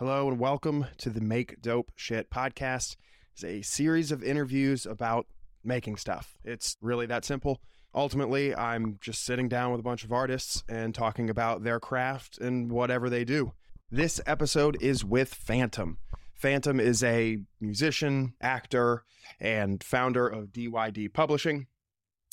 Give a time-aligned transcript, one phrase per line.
[0.00, 2.96] Hello and welcome to the Make Dope Shit podcast.
[3.34, 5.26] It's a series of interviews about
[5.62, 6.38] making stuff.
[6.42, 7.60] It's really that simple.
[7.94, 12.38] Ultimately, I'm just sitting down with a bunch of artists and talking about their craft
[12.38, 13.52] and whatever they do.
[13.90, 15.98] This episode is with Phantom.
[16.32, 19.04] Phantom is a musician, actor,
[19.38, 21.66] and founder of DYD Publishing.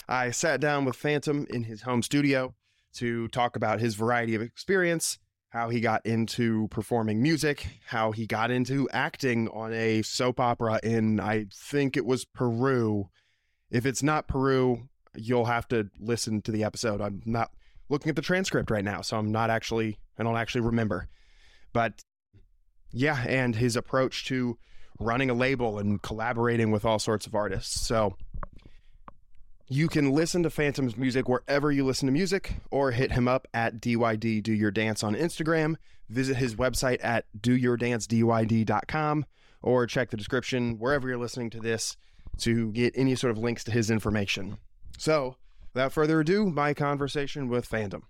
[0.08, 2.56] I sat down with Phantom in his home studio
[2.94, 5.20] to talk about his variety of experience,
[5.50, 10.80] how he got into performing music, how he got into acting on a soap opera
[10.84, 13.10] in, I think it was Peru.
[13.72, 17.02] If it's not Peru, you'll have to listen to the episode.
[17.02, 17.52] I'm not
[17.90, 21.08] looking at the transcript right now, so I'm not actually, I don't actually remember.
[21.74, 22.02] But
[22.92, 24.58] yeah, and his approach to
[25.00, 27.88] running a label and collaborating with all sorts of artists.
[27.88, 28.18] So
[29.70, 33.48] you can listen to Phantom's music wherever you listen to music or hit him up
[33.54, 35.76] at DYD Do Your Dance on Instagram.
[36.10, 39.26] Visit his website at doyourdancedyd.com
[39.62, 41.98] or check the description wherever you're listening to this
[42.38, 44.58] to get any sort of links to his information.
[44.98, 45.36] So,
[45.74, 48.04] without further ado, my conversation with Phantom.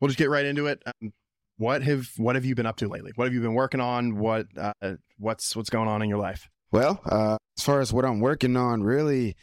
[0.00, 0.82] We'll just get right into it.
[0.86, 1.12] Um,
[1.58, 3.12] what have what have you been up to lately?
[3.14, 4.18] What have you been working on?
[4.18, 6.48] What uh, what's what's going on in your life?
[6.72, 9.36] Well, uh, as far as what I'm working on, really,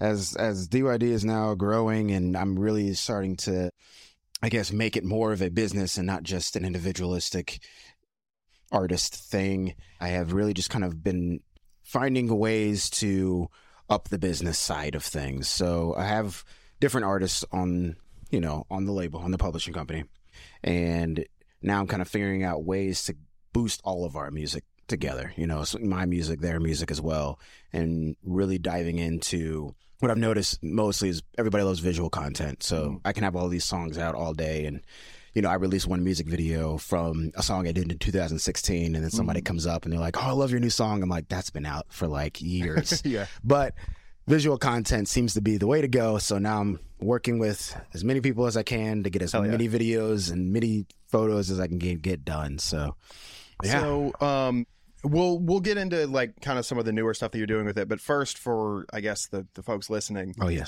[0.00, 3.70] as as DYD is now growing, and I'm really starting to,
[4.42, 7.60] I guess, make it more of a business and not just an individualistic
[8.70, 9.74] artist thing.
[10.00, 11.40] I have really just kind of been
[11.82, 13.48] finding ways to
[13.88, 15.48] up the business side of things.
[15.48, 16.44] So I have
[16.80, 17.96] different artists on,
[18.30, 20.04] you know, on the label, on the publishing company.
[20.62, 21.24] And
[21.62, 23.16] now I'm kind of figuring out ways to
[23.52, 27.38] boost all of our music together, you know, so my music, their music as well,
[27.72, 32.62] and really diving into what I've noticed mostly is everybody loves visual content.
[32.62, 33.00] So mm.
[33.04, 34.80] I can have all these songs out all day and
[35.34, 39.04] you know, I released one music video from a song I did in 2016, and
[39.04, 39.44] then somebody mm.
[39.44, 41.66] comes up and they're like, "Oh, I love your new song." I'm like, "That's been
[41.66, 43.26] out for like years." yeah.
[43.44, 43.74] But
[44.26, 46.18] visual content seems to be the way to go.
[46.18, 49.42] So now I'm working with as many people as I can to get as Hell
[49.42, 49.70] many yeah.
[49.70, 52.58] videos and many photos as I can get, get done.
[52.58, 52.96] So,
[53.62, 53.80] yeah.
[53.80, 54.66] So, um,
[55.04, 57.66] we'll we'll get into like kind of some of the newer stuff that you're doing
[57.66, 60.66] with it, but first, for I guess the the folks listening, oh yeah,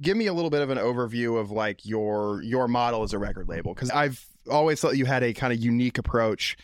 [0.00, 3.18] give me a little bit of an overview of like your your model as a
[3.18, 6.56] record label because I've always thought you had a kind of unique approach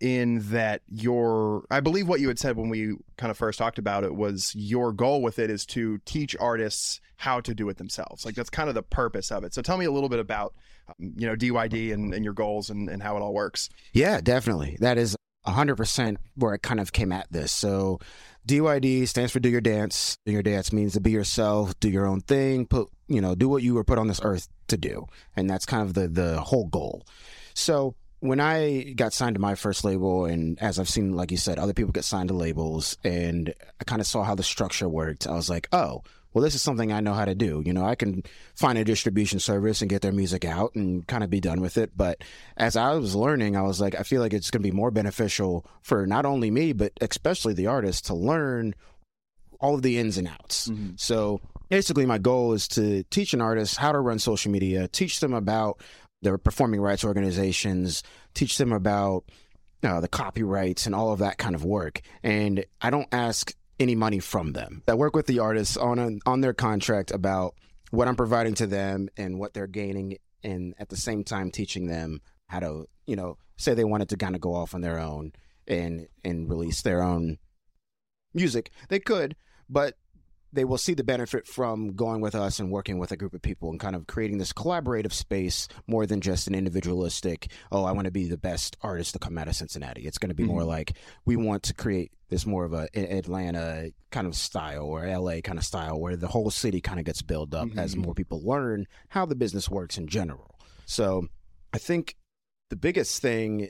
[0.00, 3.78] in that your I believe what you had said when we kind of first talked
[3.78, 7.76] about it was your goal with it is to teach artists how to do it
[7.76, 8.24] themselves.
[8.24, 9.52] Like that's kind of the purpose of it.
[9.52, 10.54] So tell me a little bit about
[10.88, 13.68] um, you know DYD and, and your goals and, and how it all works.
[13.92, 14.78] Yeah, definitely.
[14.80, 15.16] That is
[15.46, 17.52] 100% where it kind of came at this.
[17.52, 17.98] So
[18.46, 20.16] DYD stands for do your dance.
[20.26, 23.48] Do your dance means to be yourself, do your own thing, put, you know, do
[23.48, 25.06] what you were put on this earth to do.
[25.36, 27.06] And that's kind of the the whole goal.
[27.54, 31.38] So when I got signed to my first label, and as I've seen, like you
[31.38, 34.88] said, other people get signed to labels, and I kind of saw how the structure
[34.88, 37.62] worked, I was like, oh, well, this is something I know how to do.
[37.64, 38.22] You know, I can
[38.54, 41.76] find a distribution service and get their music out and kind of be done with
[41.76, 41.96] it.
[41.96, 42.22] But
[42.56, 44.90] as I was learning, I was like, I feel like it's going to be more
[44.90, 48.74] beneficial for not only me, but especially the artist to learn
[49.60, 50.68] all of the ins and outs.
[50.68, 50.90] Mm-hmm.
[50.96, 55.20] So basically, my goal is to teach an artist how to run social media, teach
[55.20, 55.80] them about
[56.22, 58.02] their performing rights organizations,
[58.34, 59.24] teach them about
[59.82, 62.02] uh, the copyrights and all of that kind of work.
[62.22, 64.82] And I don't ask any money from them.
[64.86, 67.54] I work with the artists on a, on their contract about
[67.90, 71.86] what I'm providing to them and what they're gaining, and at the same time teaching
[71.88, 74.98] them how to, you know, say they wanted to kind of go off on their
[74.98, 75.32] own
[75.66, 77.38] and and release their own
[78.34, 78.70] music.
[78.88, 79.34] They could,
[79.68, 79.94] but
[80.52, 83.42] they will see the benefit from going with us and working with a group of
[83.42, 87.92] people and kind of creating this collaborative space more than just an individualistic, oh, I
[87.92, 90.06] want to be the best artist to come out of Cincinnati.
[90.06, 90.52] It's going to be mm-hmm.
[90.52, 95.06] more like we want to create this more of a Atlanta kind of style or
[95.06, 97.78] LA kind of style where the whole city kind of gets built up mm-hmm.
[97.78, 100.58] as more people learn how the business works in general.
[100.86, 101.26] So
[101.72, 102.16] I think
[102.70, 103.68] the biggest thing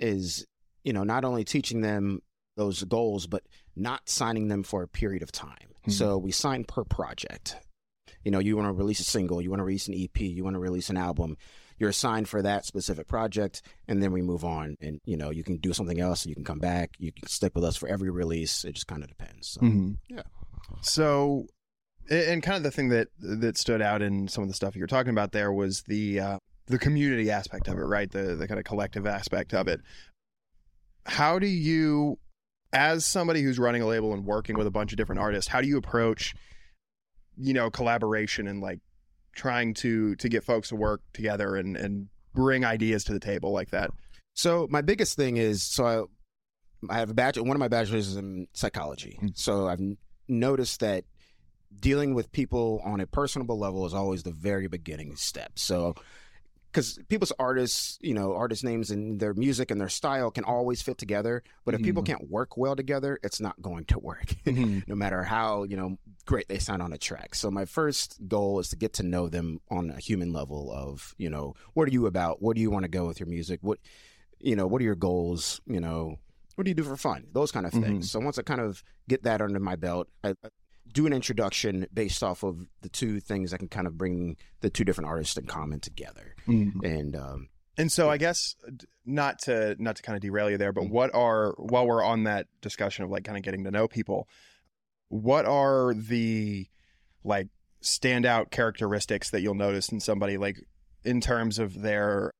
[0.00, 0.46] is,
[0.84, 2.20] you know, not only teaching them
[2.56, 3.42] those goals, but
[3.76, 5.54] not signing them for a period of time.
[5.82, 5.92] Mm-hmm.
[5.92, 7.56] So we sign per project.
[8.24, 10.44] You know, you want to release a single, you want to release an EP, you
[10.44, 11.36] want to release an album.
[11.78, 14.76] You're assigned for that specific project, and then we move on.
[14.80, 16.26] And you know, you can do something else.
[16.26, 16.90] You can come back.
[16.98, 18.64] You can stick with us for every release.
[18.64, 19.48] It just kind of depends.
[19.48, 19.92] So, mm-hmm.
[20.08, 20.22] yeah.
[20.80, 21.46] So,
[22.10, 24.82] and kind of the thing that that stood out in some of the stuff you
[24.82, 28.10] were talking about there was the uh, the community aspect of it, right?
[28.10, 29.80] The the kind of collective aspect of it.
[31.06, 32.18] How do you
[32.72, 35.60] as somebody who's running a label and working with a bunch of different artists, how
[35.60, 36.34] do you approach,
[37.36, 38.80] you know, collaboration and like
[39.38, 43.52] trying to to get folks to work together and and bring ideas to the table
[43.52, 43.90] like that?
[44.34, 46.08] So my biggest thing is so
[46.88, 47.44] I, I have a bachelor.
[47.44, 49.18] One of my bachelors is in psychology.
[49.22, 49.36] Mm.
[49.36, 49.80] So I've
[50.28, 51.04] noticed that
[51.80, 55.52] dealing with people on a personable level is always the very beginning step.
[55.56, 55.94] So
[56.70, 60.82] because people's artists, you know, artist names and their music and their style can always
[60.82, 61.42] fit together.
[61.64, 62.06] But if people Mhm.
[62.06, 64.34] can't work well together, it's not going to work.
[64.46, 67.34] no matter how you know great they sound on a track.
[67.34, 70.70] So my first goal is to get to know them on a human level.
[70.72, 72.42] Of you know, what are you about?
[72.42, 73.60] What do you want to go with your music?
[73.62, 73.78] What
[74.40, 75.60] you know, what are your goals?
[75.66, 76.18] You know,
[76.54, 77.26] what do you do for fun?
[77.32, 77.82] Those kind of Mhm.
[77.82, 78.10] things.
[78.10, 80.34] So once I kind of get that under my belt, I
[80.92, 84.70] do an introduction based off of the two things that can kind of bring the
[84.70, 86.34] two different artists in common together.
[86.46, 86.82] Mhm.
[86.84, 88.56] And um, And so I guess
[89.04, 90.90] not to not to kind of derail you there, but Mm.
[90.90, 94.28] what are while we're on that discussion of like kind of getting to know people,
[95.08, 96.66] what are the
[97.24, 97.48] like
[97.82, 100.56] standout characteristics that you'll notice in somebody like
[101.04, 102.32] in terms of their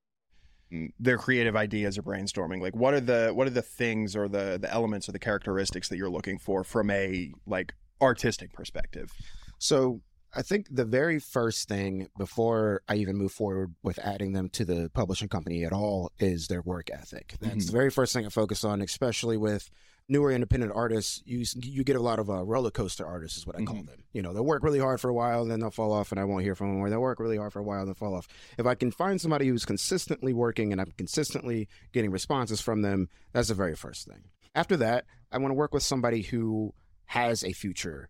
[0.71, 2.61] mm, their creative ideas or brainstorming?
[2.61, 5.87] Like what are the what are the things or the the elements or the characteristics
[5.89, 9.11] that you're looking for from a like artistic perspective?
[9.57, 10.01] So
[10.33, 14.65] I think the very first thing before I even move forward with adding them to
[14.65, 17.35] the publishing company at all is their work ethic.
[17.39, 17.65] That's Mhm.
[17.67, 19.71] the very first thing I focus on, especially with
[20.07, 21.21] newer independent artists.
[21.25, 23.87] You you get a lot of uh, roller coaster artists, is what I call Mhm.
[23.87, 24.03] them.
[24.13, 26.23] You know, they'll work really hard for a while, then they'll fall off, and I
[26.25, 26.77] won't hear from them.
[26.79, 28.27] Or they'll work really hard for a while, and then fall off.
[28.57, 33.09] If I can find somebody who's consistently working and I'm consistently getting responses from them,
[33.33, 34.25] that's the very first thing.
[34.55, 36.73] After that, I want to work with somebody who
[37.09, 38.07] has a future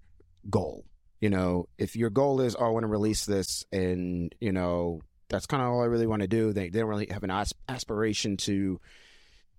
[0.50, 0.84] goal.
[1.22, 5.02] You know, if your goal is, oh, I want to release this, and you know,
[5.30, 6.52] that's kind of all I really want to do.
[6.54, 8.80] They, they don't really have an as- aspiration to,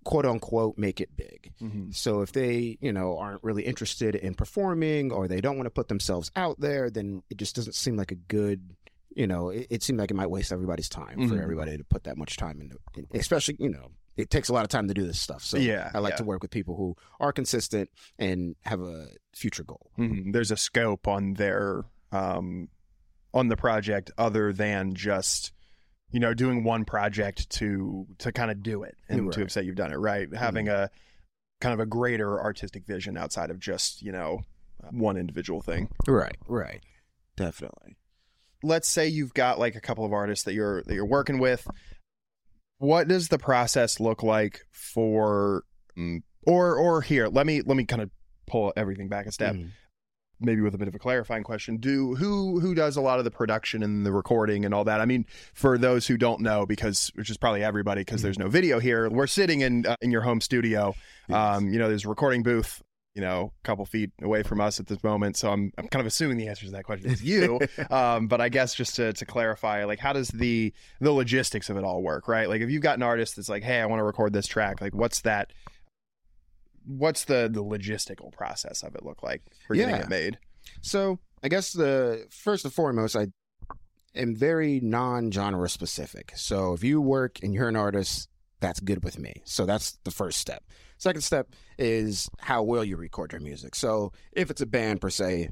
[0.03, 1.51] quote unquote, make it big.
[1.61, 1.91] Mm-hmm.
[1.91, 5.71] So if they, you know, aren't really interested in performing or they don't want to
[5.71, 8.75] put themselves out there, then it just doesn't seem like a good,
[9.15, 11.29] you know, it, it seemed like it might waste everybody's time Mhm.
[11.29, 12.77] for everybody to put that much time into,
[13.13, 15.43] especially, you know, it takes a lot of time to do this stuff.
[15.43, 16.17] So Yeah, I like yeah.
[16.17, 17.89] to work with people who are consistent
[18.19, 19.91] and have a future goal.
[19.97, 20.31] Mhm.
[20.33, 22.69] There's a scope on their um,
[23.33, 25.51] on the project other than just
[26.11, 29.33] you know doing one project to to kind of do it and Right.
[29.33, 30.27] to have said you've done it right.
[30.35, 30.89] Having a
[31.61, 34.41] kind of a greater artistic vision outside of just you know
[34.91, 35.89] one individual thing.
[36.07, 36.83] Right, right.
[37.37, 37.97] Definitely.
[38.63, 41.65] Let's say you've got like a couple of artists that you're that you're working with.
[42.81, 45.63] What does the process look like for
[45.95, 47.27] mm, or or here?
[47.27, 48.09] Let me let me kind of
[48.47, 49.53] pull everything back a step.
[49.55, 49.69] Mhm.
[50.43, 53.25] maybe with a bit of a clarifying question do who who does a lot of
[53.25, 55.23] the production and the recording and all that i mean
[55.53, 59.07] for those who don't know because which is probably everybody because there's no video here
[59.11, 60.95] we're sitting in uh, in your home studio
[61.29, 62.81] um you know there's a recording booth
[63.15, 65.99] you know a couple feet away from us at this moment so i'm i'm kind
[65.99, 67.59] of assuming the answer to that question is you
[67.89, 71.75] um but i guess just to, to clarify like how does the the logistics of
[71.77, 73.99] it all work right like if you've got an artist that's like hey i want
[73.99, 75.51] to record this track like what's that
[76.85, 80.01] what's the the logistical process of it look like for getting Yeah.
[80.01, 80.37] it made
[80.81, 83.27] So I guess the first and foremost, I
[84.15, 86.33] am very non-genre specific.
[86.35, 88.29] So if you work and you're an artist,
[88.59, 89.41] that's good with me.
[89.43, 90.63] So that's the first step.
[91.01, 91.47] Second step
[91.79, 93.73] is how will you record your music.
[93.73, 95.49] So if it's a band per se,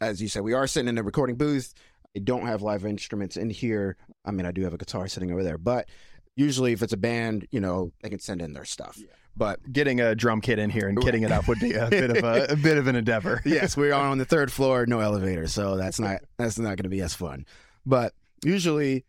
[0.00, 1.74] as you said, we are sitting in a recording booth.
[2.16, 3.98] I don't have live instruments in here.
[4.24, 5.86] I mean, I do have a guitar sitting over there, but
[6.34, 8.96] usually if it's a band, you know, they can send in their stuff.
[8.96, 9.08] Yeah.
[9.36, 12.16] But getting a drum kit in here and kitting it up would be a bit
[12.16, 13.42] of a, a bit of an endeavor.
[13.44, 16.84] yes, we are on the third floor, no elevator, so that's not that's not going
[16.84, 17.44] to be as fun.
[17.84, 19.04] But usually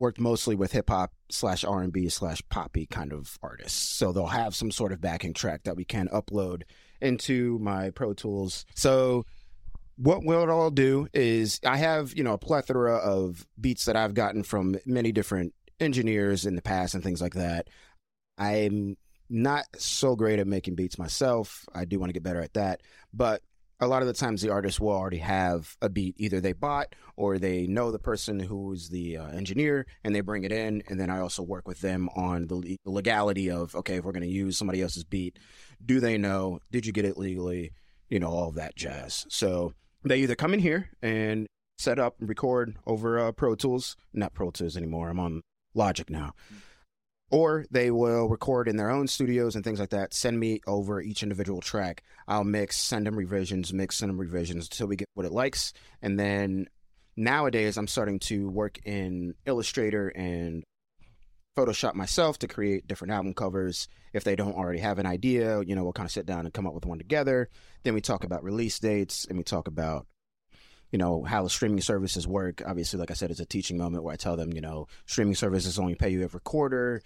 [0.00, 3.78] worked mostly with hip hop slash R and B slash poppy kind of artists.
[3.78, 6.62] So they'll have some sort of backing track that we can upload
[7.00, 8.64] into my Pro Tools.
[8.74, 9.24] So
[9.96, 14.14] what what I'll do is I have you know a plethora of beats that I've
[14.14, 17.68] gotten from many different engineers in the past and things like that.
[18.38, 18.96] I'm
[19.30, 21.64] not so great at making beats myself.
[21.74, 22.82] I do want to get better at that,
[23.12, 23.42] but
[23.84, 26.94] a lot of the times the artist will already have a beat either they bought
[27.16, 30.98] or they know the person who's the uh, engineer and they bring it in and
[30.98, 34.22] then i also work with them on the, le- legality of okay if we're going
[34.22, 35.38] to use somebody else's beat
[35.84, 36.60] do they know?
[36.70, 37.72] Did you get it legally?
[38.08, 39.26] You know all of that jazz.
[39.28, 39.72] So
[40.04, 41.46] they either come in here and
[41.78, 45.40] set up and record over uh, pro tools not pro tools anymore i'm on
[45.74, 46.32] logic now
[47.30, 51.00] or they will record in their own studios and things like that send me over
[51.00, 52.02] each individual track.
[52.28, 55.72] I'll mix send them revisions mix send them revisions until we get what it likes.
[56.02, 56.66] And then
[57.16, 60.64] nowadays i'm starting to work in illustrator and
[61.56, 63.86] photoshop myself to create different album covers.
[64.12, 66.52] If they don't already have an idea you know we'll kind of sit down and
[66.52, 67.48] come up with one together.
[67.84, 70.06] Then we talk about release dates and we talk about
[70.94, 74.14] you know how streaming services work obviously like i said it's a teaching moment where
[74.14, 77.02] i tell them you know streaming services only pay you every quarter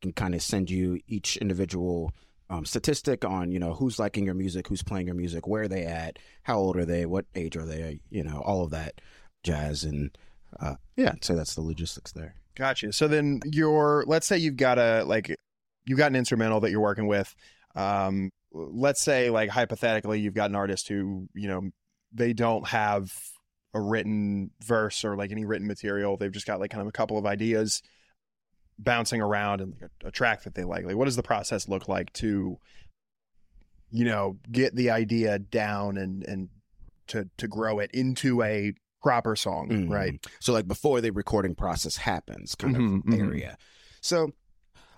[0.00, 2.10] can kind of send you each individual
[2.48, 5.68] um, statistic on you know who's liking your music, who's playing your music, where are
[5.68, 9.00] they at, how old are they, what age are they, you know, all of that
[9.42, 10.16] jazz, and
[10.60, 12.34] uh, yeah, so that's the logistics there.
[12.54, 12.92] Gotcha.
[12.92, 15.34] So then you're, let's say you've got a like,
[15.86, 17.34] you've got an instrumental that you're working with.
[17.74, 21.70] Um, let's say like hypothetically, you've got an artist who you know
[22.12, 23.12] they don't have
[23.74, 26.16] a written verse or like any written material.
[26.16, 27.82] They've just got like kind of a couple of ideas
[28.78, 30.84] bouncing around and like a, a track that they like.
[30.84, 32.58] Like, what does the process look like to,
[33.90, 36.48] you know, get the idea down and and
[37.08, 39.90] to to grow it into a proper song, Mhm.
[39.90, 40.26] right?
[40.40, 43.18] So like before the recording process happens, kind Mhm, of mhm.
[43.18, 43.58] area.
[44.00, 44.30] So,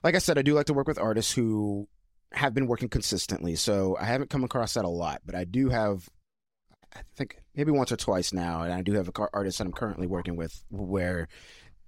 [0.02, 1.88] like I said, I do like to work with artists who
[2.32, 3.54] have been working consistently.
[3.56, 6.08] So I haven't come across that a lot, but I do have,
[6.96, 9.66] I think maybe once or twice now, and I do have a car- artist that
[9.66, 11.28] I'm currently working with where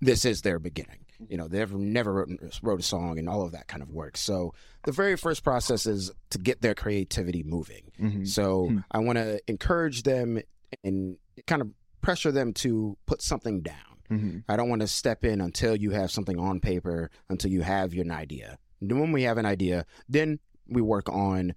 [0.00, 1.04] this is their beginning.
[1.28, 2.28] You know, they've never wrote,
[2.62, 4.16] wrote a song and all of that kind of work.
[4.16, 4.52] So
[4.84, 7.90] the very first process is to get their creativity moving.
[7.98, 8.25] Mm-hmm.
[8.25, 8.78] So Hmm.
[8.90, 10.40] I want to encourage them
[10.84, 11.70] and kind of
[12.02, 13.75] pressure them to put something down.
[14.10, 14.38] Mm-hmm.
[14.48, 17.94] I don't want to step in until you have something on paper, until you have
[17.94, 18.58] your idea.
[18.80, 21.54] And when we have an idea, then we work on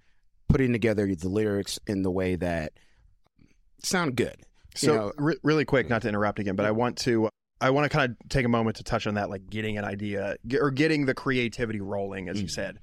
[0.48, 2.74] putting together the lyrics in the way that
[3.84, 4.36] sound good.
[4.76, 7.30] So know- re- really quick, not to interrupt again, but I want to
[7.62, 9.84] I want to kind of take a moment to touch on that, like getting an
[9.84, 12.52] idea or getting the creativity rolling, as you Mhm.
[12.52, 12.80] said.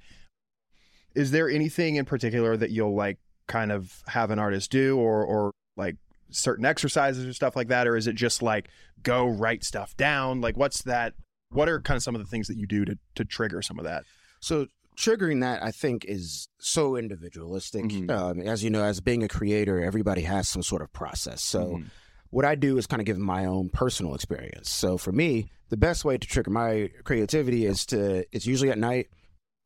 [1.15, 5.23] Is there anything in particular that you'll like kind of have an artist do, or
[5.23, 5.95] or like
[6.29, 8.69] certain exercises or stuff like that, or is it just like
[9.01, 10.41] go write stuff down?
[10.41, 11.13] Like, what's that?
[11.49, 13.79] What are kind of some of the things that you do to to trigger some
[13.79, 14.03] of that?
[14.41, 17.85] So triggering that, I think, is so individualistic.
[17.85, 18.09] Mhm.
[18.11, 21.43] Um, as you know, as being a creator, everybody has some sort of process.
[21.43, 21.85] So Mhm.
[22.31, 24.69] what I do is kind of give my own personal experience.
[24.69, 28.77] So for me, the best way to trigger my creativity is to it's usually at
[28.79, 29.07] night.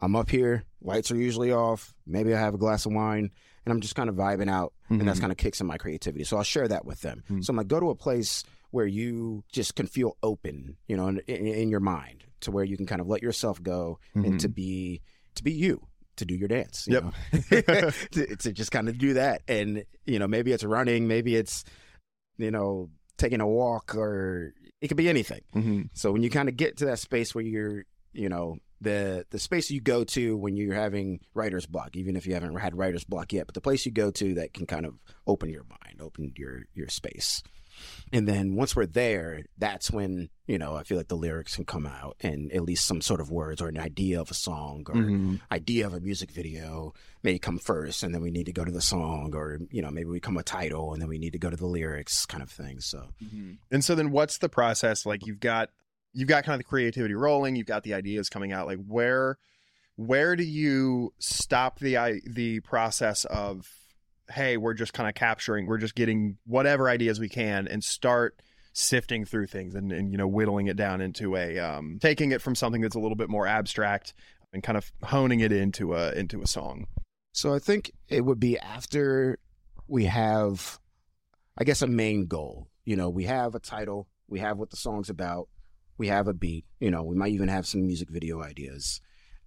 [0.01, 1.93] I'm up here, lights are usually off.
[2.07, 3.29] Maybe I have a glass of wine
[3.65, 5.21] and I'm just kind of vibing out and that's Mhm.
[5.21, 6.23] kind of kicks in my creativity.
[6.23, 7.23] So I'll share that with them.
[7.29, 7.45] Mhm.
[7.45, 11.07] So I'm like, go to a place where you just can feel open, you know,
[11.07, 14.39] in, in, in your mind to where you can kind of let yourself go and
[14.39, 15.01] to be
[15.35, 17.03] to be you to do your dance you Yep.
[17.03, 17.91] know?
[18.11, 21.63] to, to just kind of do that and you know maybe it's running maybe it's
[22.37, 25.89] you know taking a walk or it could be anything Mhm.
[25.93, 27.83] so when you kind of get to that space where you're
[28.13, 32.25] you know the the space you go to when you're having writer's block even if
[32.25, 34.85] you haven't had writer's block yet but the place you go to that can kind
[34.85, 34.95] of
[35.27, 37.43] open your mind open your your space
[38.13, 41.65] and then once we're there that's when you know i feel like the lyrics can
[41.65, 44.83] come out and at least some sort of words or an idea of a song
[44.89, 45.39] or Mhm.
[45.51, 48.71] idea of a music video may come first and then we need to go to
[48.71, 51.39] the song or you know maybe we come a title and then we need to
[51.39, 53.09] go to the lyrics kind of thing so
[53.71, 55.05] And so then what's the process?
[55.05, 55.69] Like you've got
[56.13, 58.67] you've got kind of the creativity rolling, you've got the ideas coming out.
[58.67, 59.37] Like where
[59.95, 63.69] where do you stop the i- the process of
[64.31, 68.41] hey, we're just kind of capturing, we're just getting whatever ideas we can and start
[68.73, 72.41] sifting through things and, and you know whittling it down into a um taking it
[72.41, 74.13] from something that's a little bit more abstract
[74.53, 76.87] and kind of honing it into a into a song.
[77.33, 79.39] So I think it would be after
[79.87, 80.79] we have,
[81.57, 82.67] I guess, a main goal.
[82.85, 85.47] You know, we have a title, we have what the song's about,
[85.97, 86.65] we have a beat.
[86.79, 89.01] You know, we might even have some music video ideas,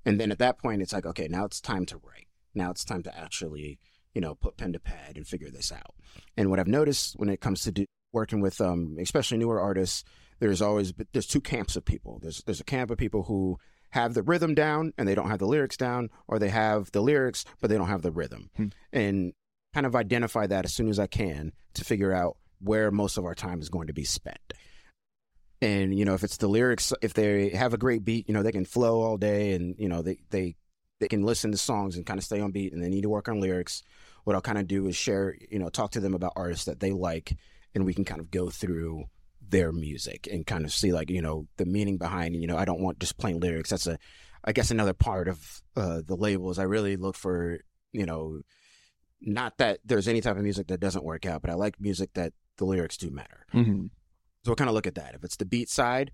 [0.05, 2.29] and then at that point, it's like, okay, now it's time to write.
[2.55, 3.79] Now it's time to actually,
[4.15, 5.95] you know, put pen to pad and figure this out.
[6.37, 10.05] And what I've noticed when it comes to do, working with, um, especially newer artists,
[10.41, 12.19] there's always there's two camps of people.
[12.23, 13.59] There's there's a camp of people who
[13.91, 17.01] have the rhythm down and they don't have the lyrics down, or they have the
[17.01, 18.67] lyrics but they don't have the rhythm, Hmm.
[18.93, 19.33] and
[19.73, 23.25] kind of identify that as soon as I can to figure out where most of
[23.25, 24.53] our time is going to be spent.
[25.61, 28.43] And you know, if it's the lyrics, if they have a great beat, you know,
[28.43, 30.57] they can flow all day, and you know, they they
[31.01, 33.09] they can listen to songs and kind of stay on beat, and they need to
[33.09, 33.83] work on lyrics.
[34.25, 36.81] What I'll kind of do is share, you know, talk to them about artists that
[36.81, 37.37] they like,
[37.75, 39.05] and we can kind of go through
[39.47, 42.65] their music and kind of see like you know the meaning behind you know i
[42.65, 43.69] don't want just plain lyrics.
[43.71, 43.99] That's a
[44.43, 46.59] i guess another part of uh the labels.
[46.59, 47.61] I really look for
[47.93, 48.41] you know
[49.21, 52.11] not that there's any type of music that doesn't work out but i like music
[52.15, 53.45] that the lyrics do matter.
[53.53, 53.83] Mm-hmm.
[53.85, 53.91] so
[54.47, 55.15] we'll kind of look at that.
[55.15, 56.11] If it's the beat side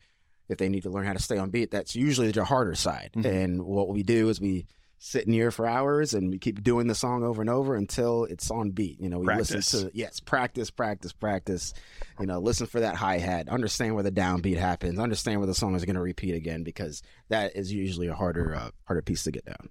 [0.49, 3.11] if they need to learn how to stay on beat that's usually the harder side.
[3.15, 3.25] Mhm.
[3.27, 4.67] and what we do is we
[5.03, 8.25] sit in here for hours and we keep doing the song over and over until
[8.25, 9.51] it's on beat you know we Practice.
[9.51, 11.73] listen to yes practice practice practice
[12.21, 15.75] you know listen for that hi-hat understand where the downbeat happens understand where the song
[15.75, 19.31] is going to repeat again because that is usually a harder uh, harder piece to
[19.31, 19.71] get down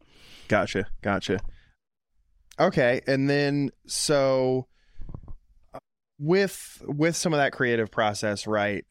[0.49, 0.87] Gotcha.
[1.01, 1.39] Gotcha.
[2.59, 4.67] Okay, and then so
[5.73, 5.79] uh,
[6.19, 8.83] with with some of that creative process, right?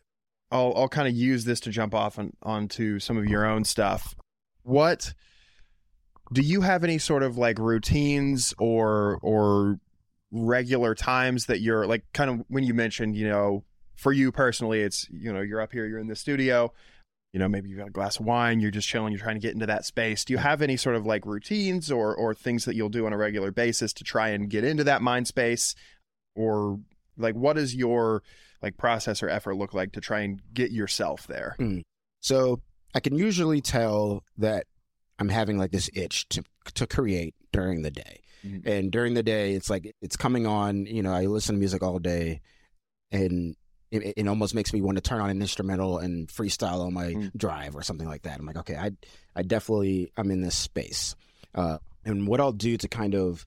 [0.50, 3.64] I'll I'll kind of use this to jump off on, onto some of your own
[3.64, 4.14] stuff.
[4.62, 5.12] what
[6.32, 9.78] do you have any sort of like routines or or
[10.30, 13.64] regular times that you're like kind of when you mentioned you know
[13.97, 16.70] for you personally it's you know you're up here you're in the studio
[17.32, 19.40] you know maybe you've got a glass of wine you're just chilling you're trying to
[19.40, 20.25] get into that space.
[20.25, 23.12] Do you have any sort of like routines or or things that you'll do on
[23.12, 25.75] a regular basis to try and get into that mind space?
[26.35, 26.78] Or
[27.16, 28.23] like what does your
[28.62, 31.54] like process or effort look like to try and get yourself there?
[31.58, 31.80] Hmm.
[32.20, 32.61] So
[32.94, 34.66] I can usually tell that
[35.19, 36.43] I'm having like this itch to
[36.75, 38.21] to create during the day.
[38.45, 38.67] Mhm.
[38.67, 40.87] And during the day, it's like it's coming on.
[40.87, 42.41] You know, I listen to music all day,
[43.11, 43.57] and
[43.91, 47.15] it, it almost makes me want to turn on an instrumental and freestyle on my
[47.15, 47.33] Mm.
[47.37, 48.39] drive or something like that.
[48.39, 48.91] I'm like, okay, I
[49.35, 51.17] I definitely I'm in this space.
[51.55, 53.45] Uh, and what I'll do to kind of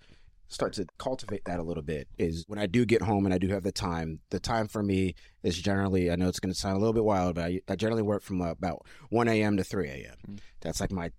[0.48, 3.38] start to cultivate that a little bit is when I do get home and I
[3.38, 4.20] do have the time.
[4.32, 7.06] The time for me is generally I know it's going to sound a little bit
[7.06, 9.56] wild, but I, I generally work from about 1 a.m.
[9.58, 10.16] to 3 a.m.
[10.28, 10.40] Mm.
[10.60, 11.12] That's like my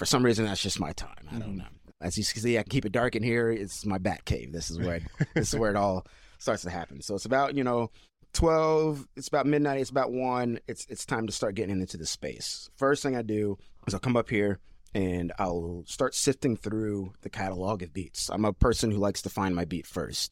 [0.00, 1.28] for some reason that's just my time.
[1.30, 1.58] I don't Mhm.
[1.58, 1.66] know.
[2.00, 3.50] As you can see, I can keep it dark in here.
[3.50, 4.50] It's my bat cave.
[4.50, 5.02] This is where it,
[5.34, 6.06] this is where it all
[6.38, 7.02] starts to happen.
[7.02, 7.90] So it's about you know
[8.32, 9.06] 12.
[9.16, 9.82] It's about midnight.
[9.82, 10.58] It's about one.
[10.66, 12.70] It's it's time to start getting into the space.
[12.76, 14.58] First thing I do is I'll come up here
[14.94, 18.30] and I'll start sifting through the catalog of beats.
[18.30, 20.30] I'm a person who likes to find my beat first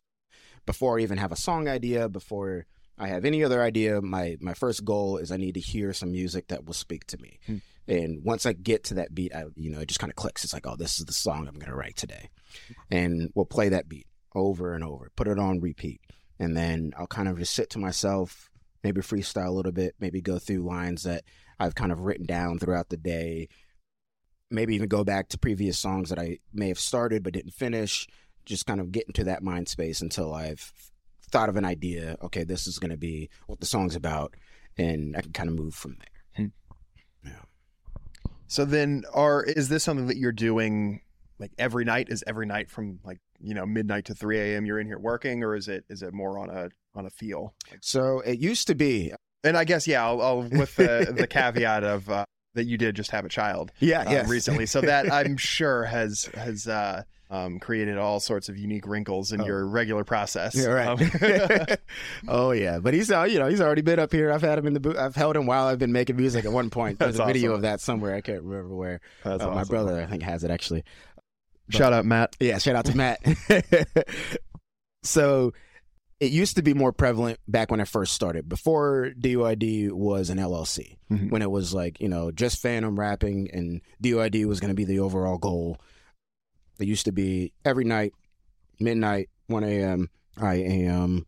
[0.64, 2.08] before I even have a song idea.
[2.08, 2.64] Before
[2.96, 6.12] I have any other idea, my my first goal is I need to hear some
[6.12, 7.38] music that will speak to me.
[7.46, 7.56] Hmm.
[7.88, 10.44] And once I get to that beat, I you know it just kind of clicks.
[10.44, 12.28] It's like, oh, this is the song I'm going to write today,
[12.90, 16.02] and we'll play that beat over and over, put it on repeat,
[16.38, 18.50] and then I'll kind of just sit to myself,
[18.84, 21.24] maybe freestyle a little bit, maybe go through lines that
[21.58, 23.48] I've kind of written down throughout the day.
[24.50, 28.06] Maybe even go back to previous songs that I may have started but didn't finish.
[28.46, 30.72] Just kind of get into that mind space until I've
[31.30, 32.16] thought of an idea.
[32.22, 34.34] Okay, this is going to be what the song's about,
[34.76, 36.17] and I can kind of move from there.
[38.48, 41.02] So then, are is this something that you're doing
[41.38, 42.08] like every night?
[42.10, 44.66] Is every night from like you know midnight to three a.m.
[44.66, 47.54] You're in here working, or is it is it more on a on a feel?
[47.80, 49.12] So it used to be,
[49.44, 52.24] And I guess yeah, I'll, I'll with the the caveat of uh,
[52.58, 56.28] that you did just have a child yeah, uh, recently, so that I'm sure has
[56.34, 59.46] has uh, um, created all sorts of unique wrinkles in Oh.
[59.46, 60.54] your regular process.
[60.54, 60.86] Yeah, right.
[60.88, 61.76] Um,
[62.28, 64.30] oh yeah, but he's uh, you know he's already been up here.
[64.32, 64.96] I've had him in the booth.
[64.96, 66.44] I've held him while I've been making music.
[66.44, 68.14] At one point, there's That's a video of that somewhere.
[68.14, 69.00] I can't remember where.
[69.24, 70.84] Uh, My brother, I think, has it actually.
[71.70, 72.34] Shout out Matt.
[72.40, 73.20] Yeah, shout out to Matt.
[75.02, 75.52] so
[76.20, 80.38] it used to be more prevalent back when I first started, before DYD was an
[80.38, 81.30] LLC, Mhm.
[81.30, 84.84] when it was like, you know, just Phantom rapping and DYD was going to be
[84.84, 85.78] the overall goal.
[86.80, 88.12] It used to be every night,
[88.80, 91.26] midnight, 1 a.m., I am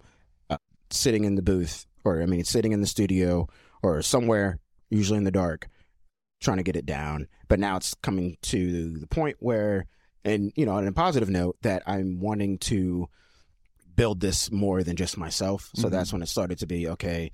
[0.49, 0.59] uh,
[0.91, 3.49] sitting in the booth, or I mean, sitting in the studio
[3.83, 5.69] or somewhere, usually in the dark,
[6.41, 7.27] trying to get it down.
[7.49, 9.87] But now it's coming to the point where
[10.25, 13.09] and you know on a positive note that i'm wanting to
[14.01, 15.91] build this more than just myself so Mhm.
[15.91, 17.31] that's when it started to be okay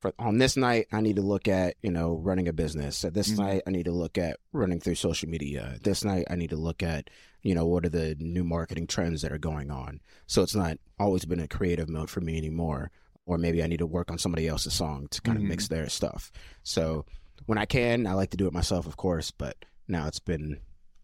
[0.00, 3.10] for, on this night i need to look at you know running a business So
[3.10, 3.38] this Mhm.
[3.38, 6.56] night i need to look at running through social media this night i need to
[6.68, 7.10] look at
[7.42, 10.78] you know what are the new marketing trends that are going on so it's not
[11.04, 12.82] always been a creative mode for me anymore
[13.28, 15.42] or maybe i need to work on somebody else's song to kind Mhm.
[15.42, 16.30] of mix their stuff
[16.62, 17.04] so
[17.46, 19.56] when i can i like to do it myself of course but
[19.88, 20.58] now it's been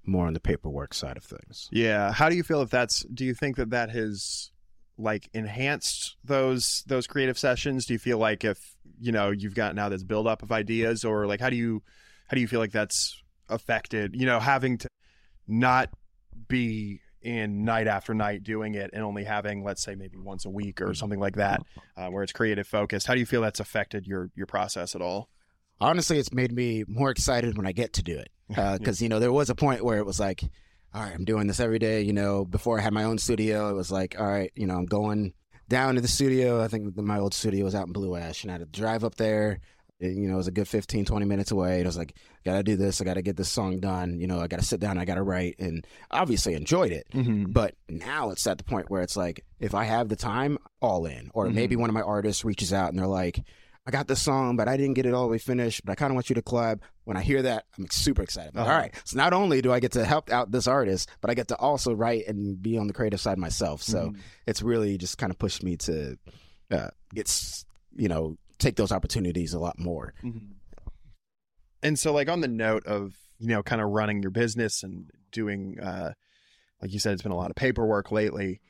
[0.04, 1.68] more on the paperwork side of things.
[1.70, 2.10] Yeah.
[2.12, 3.04] How do you feel if that's?
[3.04, 4.50] Do you think that that has
[4.98, 7.86] like enhanced those those creative sessions?
[7.86, 8.58] Do you feel like if
[9.00, 11.82] you know you've got now this buildup of ideas, or like how do you
[12.28, 14.14] how do you feel like that's affected?
[14.14, 14.88] You know, having to
[15.46, 15.90] not
[16.48, 20.50] be in night after night doing it and only having let's say maybe once a
[20.50, 21.62] week or something like that
[21.96, 25.00] uh, where it's creative focused how do you feel that's affected your your process at
[25.00, 25.28] all
[25.82, 28.30] Honestly, it's made me more excited when I get to do it
[28.78, 30.44] because you know there was a point where it was like,
[30.94, 32.02] all right, I'm doing this every day.
[32.02, 34.76] You know, before I had my own studio, it was like, all right, you know,
[34.76, 35.32] I'm going
[35.68, 36.62] down to the studio.
[36.62, 39.04] I think my old studio was out in Blue Ash, and I had to drive
[39.04, 39.60] up there.
[40.00, 41.76] And, you know, it was a good 15, 20 minutes away.
[41.76, 43.00] And I was like, gotta do this.
[43.00, 44.18] I gotta get this song done.
[44.18, 44.98] You know, I gotta sit down.
[44.98, 45.54] I gotta write.
[45.60, 47.06] And obviously enjoyed it.
[47.14, 47.52] mm-hmm.
[47.52, 51.06] But now it's at the point where it's like, if I have the time, all
[51.06, 51.30] in.
[51.34, 51.54] Or Mhm.
[51.54, 53.38] maybe one of my artists reaches out and they're like,
[53.84, 55.94] I got this song, but I didn't get it all the way finished, but I
[55.96, 56.80] kind of want you to collab.
[57.04, 58.54] When I hear that, I'm super excited.
[58.54, 58.72] Like, Uh-huh.
[58.74, 58.94] All right.
[59.04, 61.56] So not only do I get to help out this artist, but I get to
[61.56, 63.82] also write and be on the creative side myself.
[63.82, 64.18] So Mhm.
[64.46, 66.16] it's really just kind of pushed me to
[66.70, 67.28] uh, get,
[67.96, 70.14] you know, take those opportunities a lot more.
[70.22, 70.52] Mm-hmm.
[71.82, 75.10] And so, like on the note of you know, kind of running your business and
[75.32, 76.12] doing, uh,
[76.80, 78.60] like you said, it's been a lot of paperwork lately.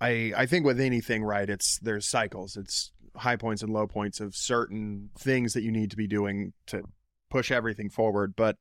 [0.00, 1.48] I I think with anything, right?
[1.48, 2.56] It's there's cycles.
[2.56, 6.52] It's high points and low points of certain things that you need to be doing
[6.66, 6.82] to
[7.30, 8.34] push everything forward.
[8.36, 8.56] But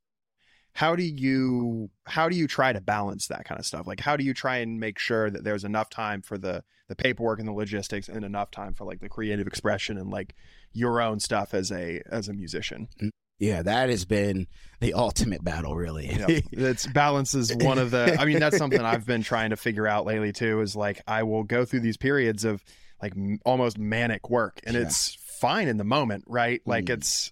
[0.76, 4.18] how do you how do you try to balance that kind of stuff like how
[4.18, 7.48] do you try and make sure that there's enough time for the the paperwork and
[7.48, 10.36] the logistics and enough time for like the creative expression and like
[10.74, 14.48] your own stuff as a as a musician mm, yeah that has been
[14.82, 16.26] the ultimate battle really yeah.
[16.52, 19.88] it's balance is one of the i mean that's something i've been trying to figure
[19.88, 22.62] out lately too is like i will go through these periods of
[23.02, 24.82] like m- almost manic work and Yeah.
[24.84, 26.94] it's fine in the moment right like Mm.
[26.96, 27.32] it's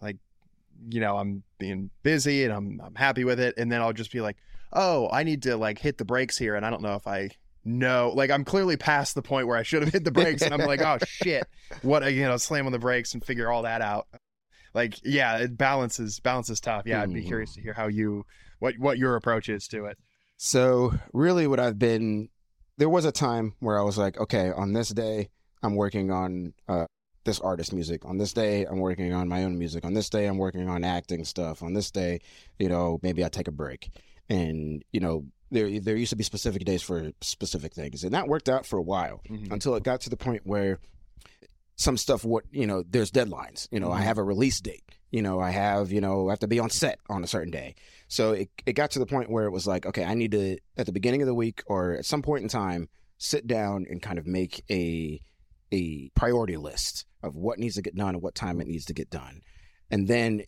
[0.00, 0.16] like
[0.90, 4.12] you know i'm being busy and i'm i'm happy with it and then i'll just
[4.12, 4.36] be like
[4.72, 7.30] oh i need to like hit the brakes here and i don't know if i
[7.64, 10.52] know like i'm clearly past the point where i should have hit the brakes and
[10.52, 11.44] i'm like oh shit
[11.82, 14.06] what you know slam on the brakes and figure all that out
[14.74, 17.26] like yeah it balances balances tough yeah i'd be Mm.
[17.26, 18.26] curious to hear how you
[18.58, 19.96] what what your approach is to it
[20.36, 22.28] So really, what I've been
[22.78, 25.28] there was a time where I was like, okay, on this day
[25.62, 26.86] I'm working on uh,
[27.24, 28.04] this artist music.
[28.04, 29.84] On this day I'm working on my own music.
[29.84, 31.62] On this day I'm working on acting stuff.
[31.62, 32.20] On this day,
[32.58, 33.90] you know, maybe I take a break.
[34.28, 38.26] And you know, there there used to be specific days for specific things, and that
[38.26, 39.20] worked out for a while
[39.52, 40.78] until it got to the point where
[41.76, 44.04] some stuff what you know there's deadlines you know i Mhm.
[44.04, 46.70] have a release date you know i have you know i have to be on
[46.70, 47.74] set on a certain day.
[48.08, 50.58] So it, it got to the point where it was like okay i need to
[50.76, 54.02] at the beginning of the week or at some point in time sit down and
[54.02, 55.20] kind of make a
[55.72, 58.92] a priority list of what needs to get done and what time it needs to
[59.00, 59.40] get done.
[59.90, 60.42] And then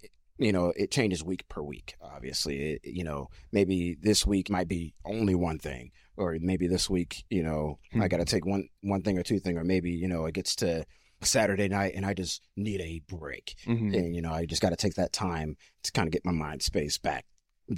[0.47, 2.57] you know it changes week per week obviously.
[2.73, 7.25] It, you know maybe this week might be only one thing or maybe this week
[7.31, 8.03] you know Hmm.
[8.03, 10.35] i got to take one one thing or two thing or maybe you know it
[10.35, 10.85] gets to
[11.23, 13.95] saturday night and i just need a break Mhm.
[13.97, 16.33] and you know i just got to take that time to kind of get my
[16.33, 17.25] mind space back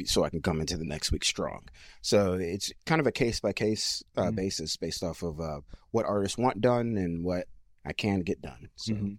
[0.05, 1.63] so i can come into the next week strong
[2.03, 5.61] so it's kind of a case by case uh, basis based off of uh,
[5.93, 7.47] what artists want done and what
[7.87, 9.19] i can get done so Mhm.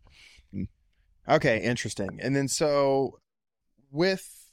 [0.53, 0.67] Mm.
[1.27, 2.19] Okay, interesting.
[2.21, 3.19] And then so
[3.91, 4.51] with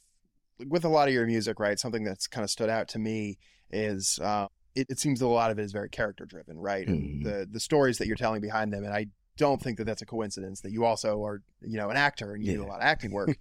[0.66, 1.78] with a lot of your music, right?
[1.78, 3.38] Something that's kind of stood out to me
[3.70, 6.86] is uh, it, it seems that a lot of it is very character driven, right?
[6.86, 7.24] Mhm.
[7.24, 10.06] The the stories that you're telling behind them, and I don't think that that's a
[10.06, 12.82] coincidence that you also are, you know, an actor and you do a lot of
[12.82, 13.36] acting work.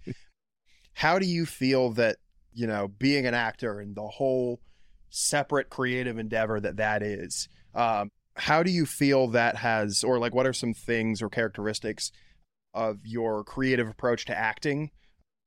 [0.94, 2.16] How do you feel that
[2.54, 4.60] you know being an actor and the whole
[5.10, 7.48] separate creative endeavor that that is?
[7.74, 12.12] Um, how do you feel that has, or like, what are some things or characteristics
[12.74, 14.90] of your creative approach to acting?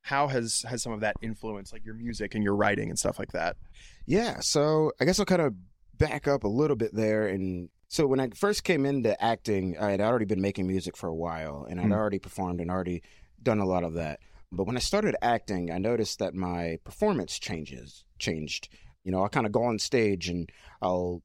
[0.02, 3.20] How has has some of that influenced like your music and your writing and stuff
[3.20, 3.58] like that?
[4.06, 5.54] Yeah, so I guess I'll kind of
[5.98, 7.28] back up a little bit there.
[7.28, 11.08] And so when I first came into acting, I had already been making music for
[11.08, 11.92] a while and I'd Hmm.
[11.92, 13.02] already performed and already
[13.42, 14.20] done a lot of that.
[14.52, 18.70] But when I started acting, I noticed that my performance changes changed.
[19.04, 20.50] You know, I kind of go on stage and
[20.82, 21.22] I'll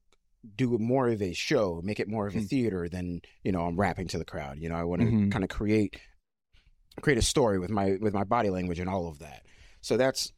[0.55, 2.45] do more of a show, make it more of a Hmm.
[2.45, 4.59] theater than, you know, I'm rapping to the crowd.
[4.59, 5.31] You know, I want to Mhm.
[5.31, 5.99] kind of create
[7.01, 9.45] create a story with my with my body language and all of that.
[9.81, 10.31] So that's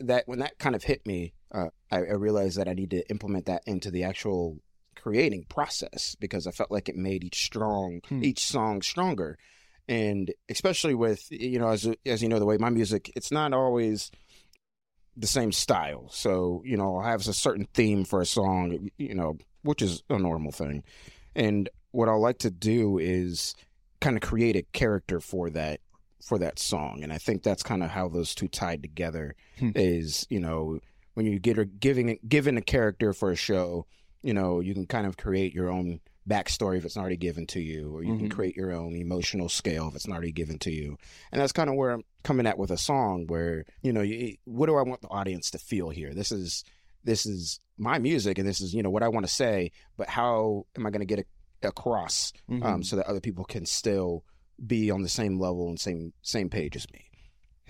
[0.00, 3.08] that when that kind of hit me, uh, I, I realized that I need to
[3.10, 4.58] implement that into the actual
[5.02, 8.22] creating process because I felt like it made each strong Hmm.
[8.24, 9.38] each song stronger,
[9.88, 13.52] and especially with you know as as you know the way my music it's not
[13.52, 14.10] always
[15.16, 16.08] the same style.
[16.10, 20.02] So you know I have a certain theme for a song, you know, which is
[20.10, 20.82] a normal thing,
[21.34, 23.54] and what I like to do is
[24.00, 25.80] kind of create a character for that
[26.24, 29.70] for that song and i think that's kind of how those two tied together Hmm.
[29.76, 30.80] is you know
[31.14, 33.86] when you get a, giving given a character for a show
[34.28, 37.46] you know you can kind of create your own backstory if it's not already given
[37.46, 38.36] to you or you can Mhm.
[38.36, 40.88] create your own emotional scale if it's not already given to you
[41.32, 44.36] and that's kind of where i'm coming at with a song where you know you,
[44.44, 46.64] what do i want the audience to feel here this is
[47.10, 50.08] this is my music and this is you know what i want to say but
[50.18, 51.28] how am i going to get it
[51.62, 52.62] across Mm-hmm.
[52.62, 54.24] um, so that other people can still
[54.74, 57.04] be on the same level and same same page as me.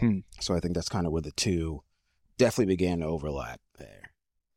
[0.01, 0.19] Hmm.
[0.41, 1.83] So I think that's kind of where the two
[2.39, 4.08] definitely began to overlap there.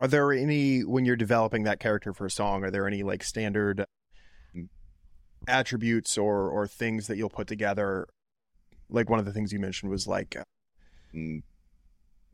[0.01, 2.63] Are there any when you're developing that character for a song?
[2.63, 3.85] Are there any like standard
[4.55, 4.67] um,
[5.47, 8.07] attributes or or things that you'll put together?
[8.89, 10.43] Like one of the things you mentioned was like, uh,
[11.13, 11.43] mm,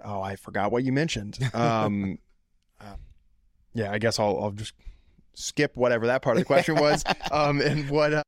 [0.04, 1.38] oh, I forgot what you mentioned.
[1.54, 2.20] Um,
[2.82, 2.96] uh,
[3.74, 4.74] yeah, I guess I'll I'll just
[5.34, 7.04] skip whatever that part of the question was.
[7.32, 8.24] um, and what uh,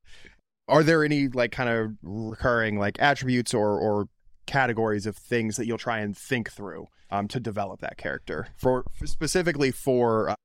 [0.68, 4.10] are there any like kind of recurring like attributes or or
[4.46, 8.86] categories of things that you'll try and think through um, to develop that character for
[9.06, 10.36] specifically for uh,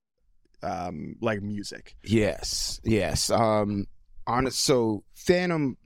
[0.62, 1.96] um, like music.
[2.04, 3.30] Yes, yes.
[3.30, 3.86] Um,
[4.26, 4.58] honest.
[4.60, 5.76] So Phantom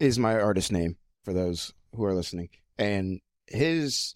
[0.00, 4.14] is my artist name for those who are listening, and his,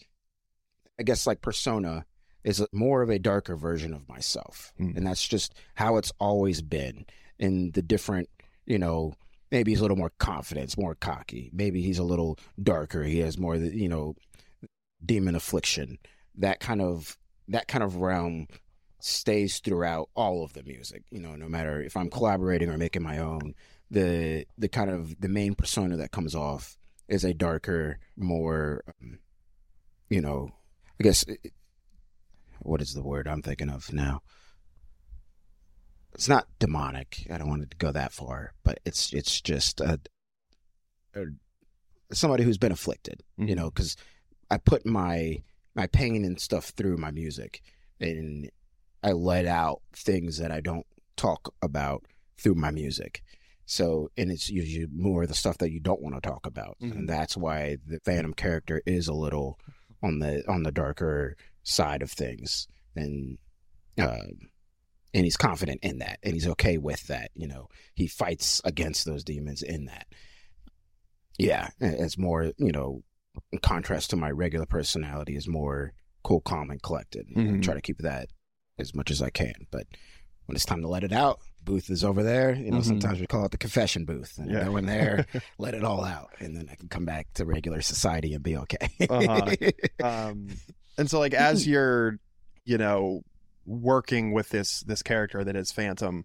[0.99, 2.05] I guess, like persona
[2.45, 4.93] is more of a darker version of myself, Hmm.
[4.97, 7.07] and that's just how it's always been.
[7.39, 8.31] In the different,
[8.65, 9.13] you know,
[9.53, 11.51] maybe he's a little more confident, more cocky.
[11.53, 13.03] Maybe he's a little darker.
[13.03, 14.17] He has more, you know,
[15.05, 15.99] demon affliction,
[16.37, 17.17] that kind of
[17.49, 18.47] that kind of realm
[18.99, 21.05] stays throughout all of the music.
[21.11, 23.55] You know, no matter if I'm collaborating or making my own,
[23.91, 26.77] the the kind of the main persona that comes off
[27.09, 29.19] is a darker, more, um,
[30.11, 30.51] you know,
[30.99, 31.25] I guess
[32.61, 34.23] what is the word I'm thinking of now?
[36.15, 37.27] It's not demonic.
[37.31, 40.01] I don't want to go that far, but it's it's just a,
[41.15, 41.25] a
[42.13, 43.23] somebody who's been afflicted.
[43.39, 43.49] Mhm.
[43.49, 43.97] You know, because
[44.51, 45.43] I put my
[45.75, 47.63] my pain and stuff through my music,
[48.01, 48.51] and
[49.03, 52.07] I let out things that I don't talk about
[52.39, 53.23] through my music.
[53.67, 56.93] So, and it's usually more the stuff that you don't want to talk about, Mhm.
[56.93, 59.59] and that's why the Phantom character is a little
[60.03, 63.39] on the on the darker side of things, and
[63.99, 64.27] uh,
[65.15, 67.31] and he's confident in that, and he's okay with that.
[67.35, 70.07] You know, he fights against those demons in that.
[71.39, 73.03] Yeah, it's more you know,
[73.53, 77.27] in contrast to my regular personality, is more cool, calm, and collected.
[77.37, 77.63] I Mhm.
[77.63, 78.29] try to keep that
[78.79, 79.87] as much as I can, but
[80.47, 82.55] when it's time to let it out, booth is over there.
[82.55, 82.85] You know, Mhm.
[82.85, 84.65] sometimes we call it the confession booth, and Yeah.
[84.65, 85.27] Go in there,
[85.59, 88.57] let it all out, and then I can come back to regular society and be
[88.57, 88.89] okay.
[89.09, 89.57] Uh-huh.
[90.05, 90.49] um
[90.99, 92.19] and so like as you're
[92.65, 93.23] you know
[93.65, 96.25] working with this this character that is phantom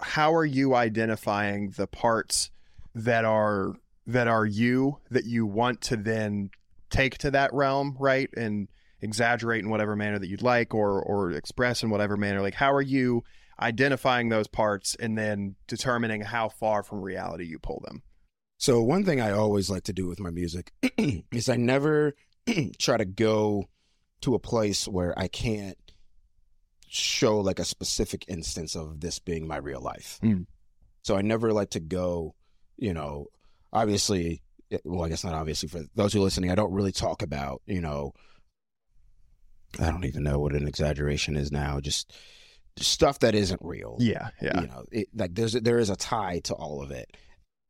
[0.00, 2.50] how are you identifying the parts
[2.94, 3.74] that are
[4.06, 6.50] that are you that you want to then
[6.90, 8.68] take to that realm right and
[9.00, 12.72] exaggerate in whatever manner that you'd like or or express in whatever manner like how
[12.72, 13.22] are you
[13.60, 18.02] identifying those parts and then determining how far from reality you pull them
[18.58, 20.72] So one thing I always like to do with my music
[21.32, 22.14] is I never
[22.78, 23.66] try to go
[24.22, 25.78] to a place where I can't
[26.88, 30.18] show like a specific instance of this being my real life.
[30.22, 30.46] Mm.
[31.02, 32.34] So I never like to go,
[32.76, 33.26] you know,
[33.72, 34.42] obviously
[34.84, 37.62] well, I guess not obviously for those who are listening, I don't really talk about,
[37.66, 38.12] you know,
[39.78, 42.12] I don't even know what an exaggeration is now, just
[42.78, 43.96] stuff that isn't real.
[44.00, 44.60] Yeah yeah.
[44.60, 47.16] You know it, like there's there is a tie to all of it.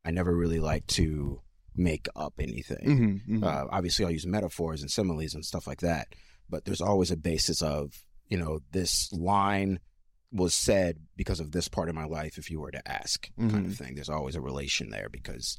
[0.05, 1.41] I never really like to
[1.77, 3.23] make up anything.
[3.29, 3.45] Mhm, mhm.
[3.45, 6.09] uh, obviously i'll use metaphors and similes and stuff like that
[6.49, 7.93] but there's always a basis of
[8.29, 9.79] you know this line
[10.33, 13.51] was said because of this part of my life if you were to ask kind
[13.53, 13.67] Mhm.
[13.67, 13.95] of thing.
[13.95, 15.57] There's always a relation there because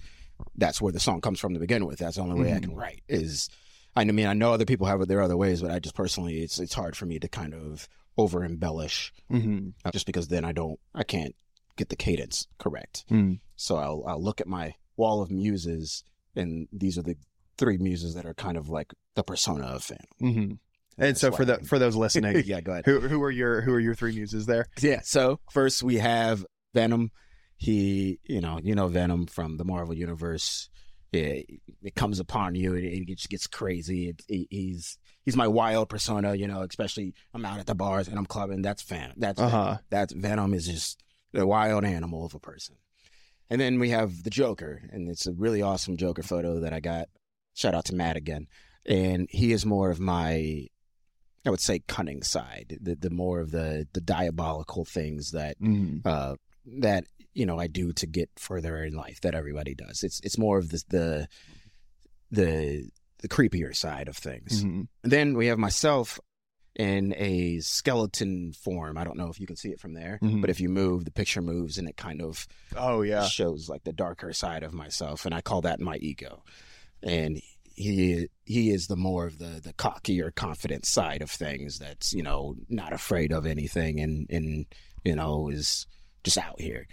[0.56, 2.76] that's where the song comes from to begin with that's the only way i can
[2.76, 3.50] write is
[3.96, 6.40] i mean i know other people have it their other ways but i just personally
[6.42, 9.74] it's it's hard for me to kind of over embellish Mhm.
[9.86, 11.36] uh, just because then I don't, I can't
[11.76, 13.06] get the cadence correct.
[13.12, 13.42] Mm.
[13.56, 16.04] So I'll, I'll look at my wall of muses,
[16.36, 17.16] and these are the
[17.60, 20.00] three muses that are kind of like the persona of fan.
[20.20, 20.58] hmm And
[20.98, 22.86] That's so for the for those listening, yeah, go ahead.
[22.86, 24.66] who who are your who are your three muses there?
[24.82, 25.02] Yeah.
[25.04, 27.12] So first we have Venom.
[27.58, 30.70] He, you know, you know Venom from the Marvel universe.
[31.14, 31.46] It,
[31.82, 32.76] it comes upon you.
[32.76, 34.10] It, it just gets crazy.
[34.10, 36.36] It, he- he's he's my wild persona.
[36.36, 38.62] You know, especially I'm out at the bars and I'm clubbing.
[38.62, 39.14] That's fan.
[39.18, 39.66] That's Uh Venom.
[39.66, 39.78] huh.
[39.90, 41.02] That's Venom is just
[41.34, 42.76] the wild animal of a person.
[43.50, 46.82] And then we have the Joker, and it's a really awesome Joker photo that I
[46.82, 47.08] got.
[47.54, 48.48] Shout out to Matt again.
[48.86, 50.68] And he is more of my,
[51.46, 52.78] I would say, cunning side.
[52.82, 56.02] The the more of the the diabolical things that Mm.
[56.06, 56.36] uh,
[56.80, 57.06] that
[57.38, 60.04] you know I do to get further in life that everybody does.
[60.04, 61.28] It's it's more of the the
[62.32, 62.90] the,
[63.22, 64.64] the creepier side of things.
[64.64, 64.88] Mhm.
[65.04, 66.20] And then we have myself
[66.76, 68.98] in a skeleton form.
[68.98, 70.42] I don't know if you can see it from there, Mhm.
[70.42, 73.26] but if you move, the picture moves and it kind of Oh yeah.
[73.28, 76.44] shows like the darker side of myself, and I call that my ego.
[77.02, 77.42] And
[77.76, 81.80] he he is the more of the the cockier, confident side of things.
[81.80, 84.66] That's you know not afraid of anything, and and
[85.04, 85.88] you know is
[86.24, 86.88] just out here.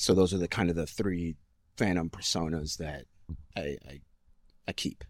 [0.00, 1.36] So those are the kind of the three
[1.76, 3.04] Phantom personas that
[3.56, 4.00] I I,
[4.68, 5.04] I keep.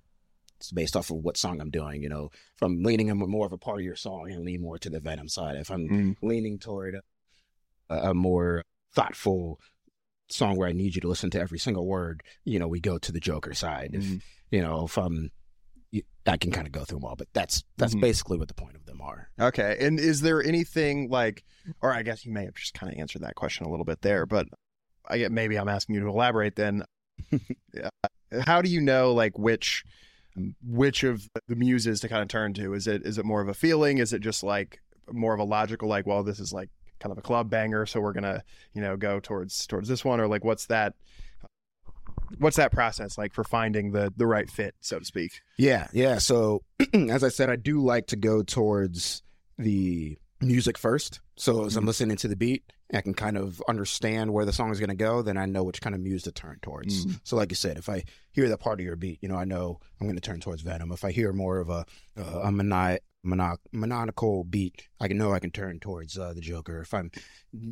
[0.59, 2.03] It's based off of what song I'm doing.
[2.03, 4.61] You know, if I'm leaning in more of a part of your song, I lean
[4.61, 5.57] more to the Venom side.
[5.57, 6.16] If I'm Mm.
[6.22, 6.96] leaning toward
[7.88, 9.61] a, a more thoughtful
[10.29, 12.98] song where I need you to listen to every single word, you know, we go
[12.98, 13.90] to the Joker side.
[13.94, 14.22] If Mhm.
[14.50, 15.31] you know, if I'm,
[16.26, 18.00] I can kind of go through them all, but that's that's Mhm.
[18.00, 19.31] basically what the point of them are.
[19.40, 19.76] Okay.
[19.81, 21.44] And is there anything like,
[21.81, 24.03] or I guess you may have just kind of answered that question a little bit
[24.03, 24.46] there, but
[25.09, 26.85] I get maybe I'm asking you to elaborate then.
[27.75, 27.89] Yeah.
[28.43, 29.85] How do you know like which
[30.65, 32.75] which of the muses to kind of turn to?
[32.75, 33.99] Is it is it more of a feeling?
[33.99, 34.81] Is it just like
[35.13, 38.01] more of a logical like, well, this is like kind of a club banger, so
[38.01, 38.43] we're gonna
[38.75, 40.95] you know go towards towards this one, or like what's that?
[42.39, 45.41] What's that process like for finding the the right fit, so to speak?
[45.59, 46.19] Yeah, yeah.
[46.19, 46.63] So
[46.95, 49.23] as I said, I do like to go towards
[49.59, 51.21] the music first.
[51.37, 51.89] So as I'm Mhm.
[51.89, 54.96] listening to the beat, I can kind of understand where the song is going to
[54.96, 55.22] go.
[55.22, 57.07] Then I know which kind of muse to turn towards.
[57.07, 57.20] Mm.
[57.22, 59.44] So, like you said, if I hear that part of your beat, you know, I
[59.44, 60.90] know I'm going to turn towards Venom.
[60.92, 61.85] If I hear more of a
[62.18, 66.40] uh, a mani- mono- mononical beat, I can know I can turn towards uh, the
[66.40, 66.81] Joker.
[66.81, 67.11] If I'm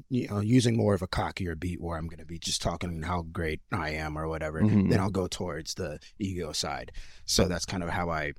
[0.08, 3.02] you know using more of a cockier beat, where I'm going to be just talking
[3.02, 4.88] how great I am or whatever, Mhm.
[4.90, 6.92] then I'll go towards the ego side.
[7.24, 8.34] So that's kind of how I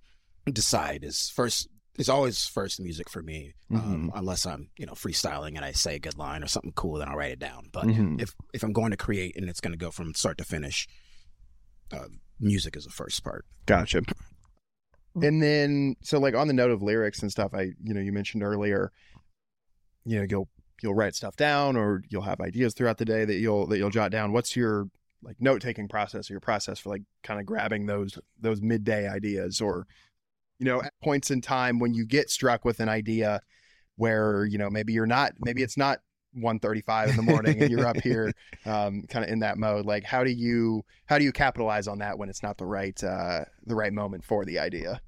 [0.51, 1.03] decide.
[1.03, 1.67] Is first.
[1.97, 5.95] It's always first music for me, um, unless I'm, you know, freestyling and I say
[5.95, 7.67] a good line or something cool, then I'll write it down.
[7.73, 8.21] But Mhm.
[8.21, 10.87] if if I'm going to create and it's going to go from start to finish,
[11.91, 12.07] uh,
[12.39, 13.45] music is the first part.
[13.65, 14.01] Gotcha.
[15.21, 18.13] And then, so like on the note of lyrics and stuff, I, you know, you
[18.13, 18.91] mentioned earlier,
[20.05, 20.49] you know, you'll
[20.81, 23.89] you'll write stuff down or you'll have ideas throughout the day that you'll that you'll
[23.89, 24.31] jot down.
[24.31, 24.89] What's your
[25.21, 29.09] like note taking process or your process for like kind of grabbing those those midday
[29.09, 29.85] ideas or
[30.59, 33.41] you know at points in time when you get struck with an idea
[33.95, 35.99] where you know maybe you're not maybe it's not
[36.37, 38.33] 1.35 in the morning and you're up here
[38.65, 41.97] um, kind of in that mode like how do you how do you capitalize on
[41.99, 45.01] that when it's not the right uh, the right moment for the idea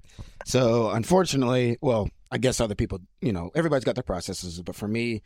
[0.44, 4.88] So unfortunately, well, I guess other people, you know, everybody's got their processes, but for
[4.88, 5.22] me,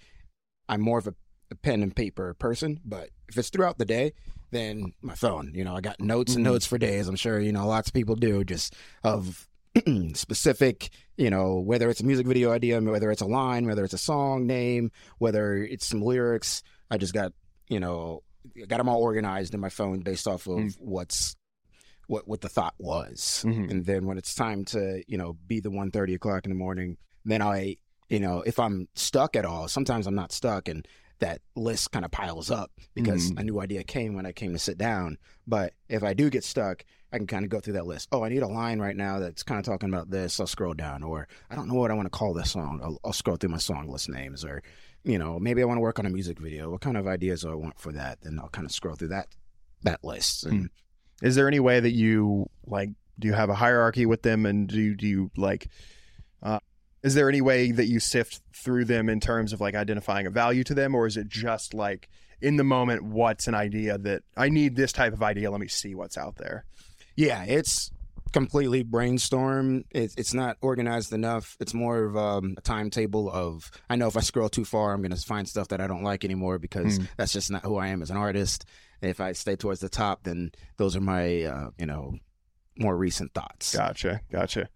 [0.68, 1.14] I'm more of a,
[1.50, 2.80] a pen and paper person.
[2.84, 4.12] But if it's throughout the day,
[4.50, 5.52] then my phone.
[5.54, 6.50] You know, I got notes and Mhm.
[6.52, 7.08] notes for days.
[7.08, 9.48] I'm sure you know lots of people do just of
[10.14, 13.94] specific, you know, whether it's a music video idea, whether it's a line, whether it's
[13.94, 16.62] a song name, whether it's some lyrics.
[16.90, 17.32] I just got,
[17.68, 18.22] you know,
[18.68, 20.76] got them all organized in my phone based off of Mm.
[20.80, 21.36] what's
[22.08, 23.42] what what the thought was.
[23.44, 23.68] Mhm.
[23.70, 26.56] And then when it's time to, you know, be the one thirty o'clock in the
[26.56, 27.76] morning, then I,
[28.08, 30.86] you know, if I'm stuck at all, sometimes I'm not stuck and
[31.18, 33.40] that list kind of piles up because Mhm.
[33.40, 35.18] a new idea came when I came to sit down.
[35.46, 38.08] But if I do get stuck, I can kind of go through that list.
[38.12, 40.40] Oh, I need a line right now that's kind of talking about this.
[40.40, 42.80] I'll scroll down, or I don't know what I want to call this song.
[42.82, 44.62] I'll, I'll scroll through my song list names, or
[45.04, 46.70] you know, maybe I want to work on a music video.
[46.70, 48.18] What kind of ideas do I want for that?
[48.22, 49.28] Then I'll kind of scroll through that
[49.82, 50.44] that list.
[50.44, 50.70] And
[51.22, 54.68] is there any way that you like do you have a hierarchy with them and
[54.68, 55.68] do do you like
[56.42, 56.58] uh,
[57.02, 60.30] is there any way that you sift through them in terms of like identifying a
[60.30, 62.08] value to them or is it just like
[62.40, 65.68] in the moment what's an idea that i need this type of idea let me
[65.68, 66.64] see what's out there
[67.16, 67.90] Yeah, it's
[68.32, 69.84] completely brainstorm.
[69.90, 71.56] It's it's not organized enough.
[71.60, 75.02] It's more of um, a timetable of I know if I scroll too far, I'm
[75.02, 77.04] gonna find stuff that I don't like anymore because Hmm.
[77.16, 78.64] that's just not who I am as an artist.
[79.02, 82.14] If I stay towards the top, then those are my uh, you know
[82.78, 83.74] more recent thoughts.
[83.74, 84.68] gotcha gotcha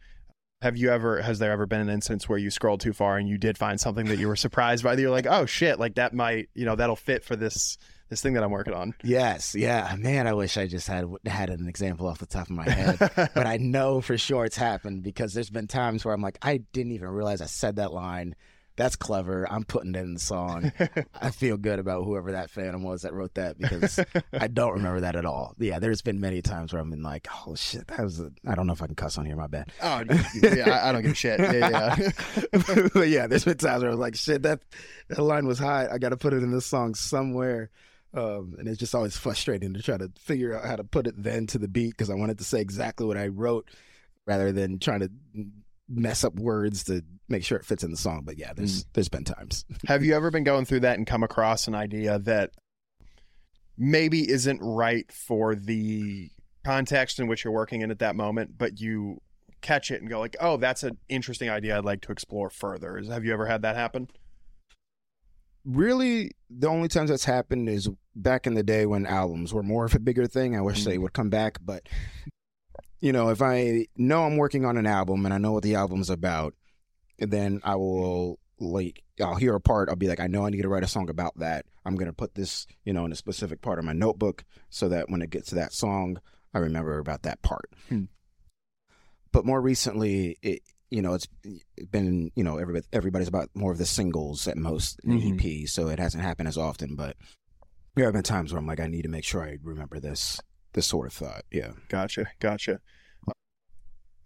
[0.63, 3.29] have you ever has there ever been an instance where you scrolled too far and
[3.29, 5.97] you did find something that you were surprised by that you're like oh shit like
[5.97, 7.77] that might you know that'll fit for this
[8.11, 10.27] this thing that i'm working on Yes, yeah, man.
[10.27, 12.99] I wish I just had had an example off the top of my head.
[13.17, 16.59] but I know for sure it's happened because there's been times where I'm like, I
[16.73, 18.35] didn't even realize I said that line.
[18.77, 19.47] That's clever.
[19.51, 20.73] I'm putting it in the song.
[21.21, 24.01] I feel good about whoever that fan was that wrote that because
[24.33, 25.55] I don't remember that at all.
[25.59, 28.21] Yeah, there's been many times where I've been like, oh shit, that was.
[28.21, 29.37] A, I don't know if I can cuss on here.
[29.37, 29.73] My bad.
[29.83, 30.03] oh
[30.43, 32.89] yeah I, I don't give a shit yeah, yeah.
[32.95, 34.61] but yeah, there's been times where I was like, shit, that
[35.09, 35.91] that line was hot.
[35.91, 37.71] I got to put it in this song somewhere.
[38.13, 41.15] Um, and it's just always frustrating to try to figure out how to put it
[41.17, 43.69] then to the beat because I wanted to say exactly what I wrote
[44.27, 45.11] rather than trying to
[45.89, 48.23] mess up words to make sure it fits in the song.
[48.25, 49.65] But yeah, there's there's been times.
[49.87, 52.51] Have you ever been going through that and come across an idea that
[53.79, 56.31] maybe isn't right for the
[56.65, 59.21] context in which you're working in at that moment, but you
[59.63, 61.77] catch it and go like, "Oh, that's an interesting idea.
[61.77, 64.09] I'd like to explore further." Have you ever had that happen?
[65.65, 69.85] Really the only times that's happened is back in the day when albums were more
[69.85, 70.57] of a bigger thing.
[70.57, 71.03] I wish they Mm.
[71.03, 71.89] would come back, but
[73.01, 75.75] you know, if I know I'm working on an album and I know what the
[75.75, 76.55] album's about,
[77.19, 79.89] then I will like I'll hear a part.
[79.89, 81.67] I'll be like, I know I need to write a song about that.
[81.85, 85.11] I'm gonna put this, you know, in a specific part of my notebook so that
[85.11, 86.21] when it gets to that song,
[86.55, 87.71] I remember about that part.
[87.89, 88.05] Hmm.
[89.33, 91.27] But more recently, it you know, it's
[91.91, 95.63] been you know everybody everybody's about more of the singles at most in Mhm.
[95.63, 96.97] EP, so it hasn't happened as often.
[96.97, 97.17] But
[97.97, 100.41] there have been times where I'm like, I need to make sure I remember this
[100.73, 101.43] this sort of thought.
[101.51, 101.73] Yeah.
[101.89, 102.81] Gotcha, gotcha.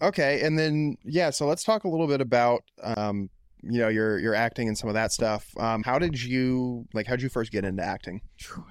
[0.02, 3.30] Okay, and then yeah, so let's talk a little bit about um,
[3.62, 5.46] you know your your acting and some of that stuff.
[5.58, 7.06] Um, how did you like?
[7.06, 8.20] How did you first get into acting?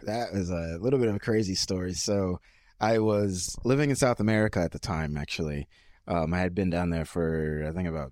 [0.03, 1.93] That was a little bit of a crazy story.
[1.93, 2.39] So
[2.79, 5.67] I was living in South America at the time, actually.
[6.07, 8.11] Um, I had been down there for, I think, about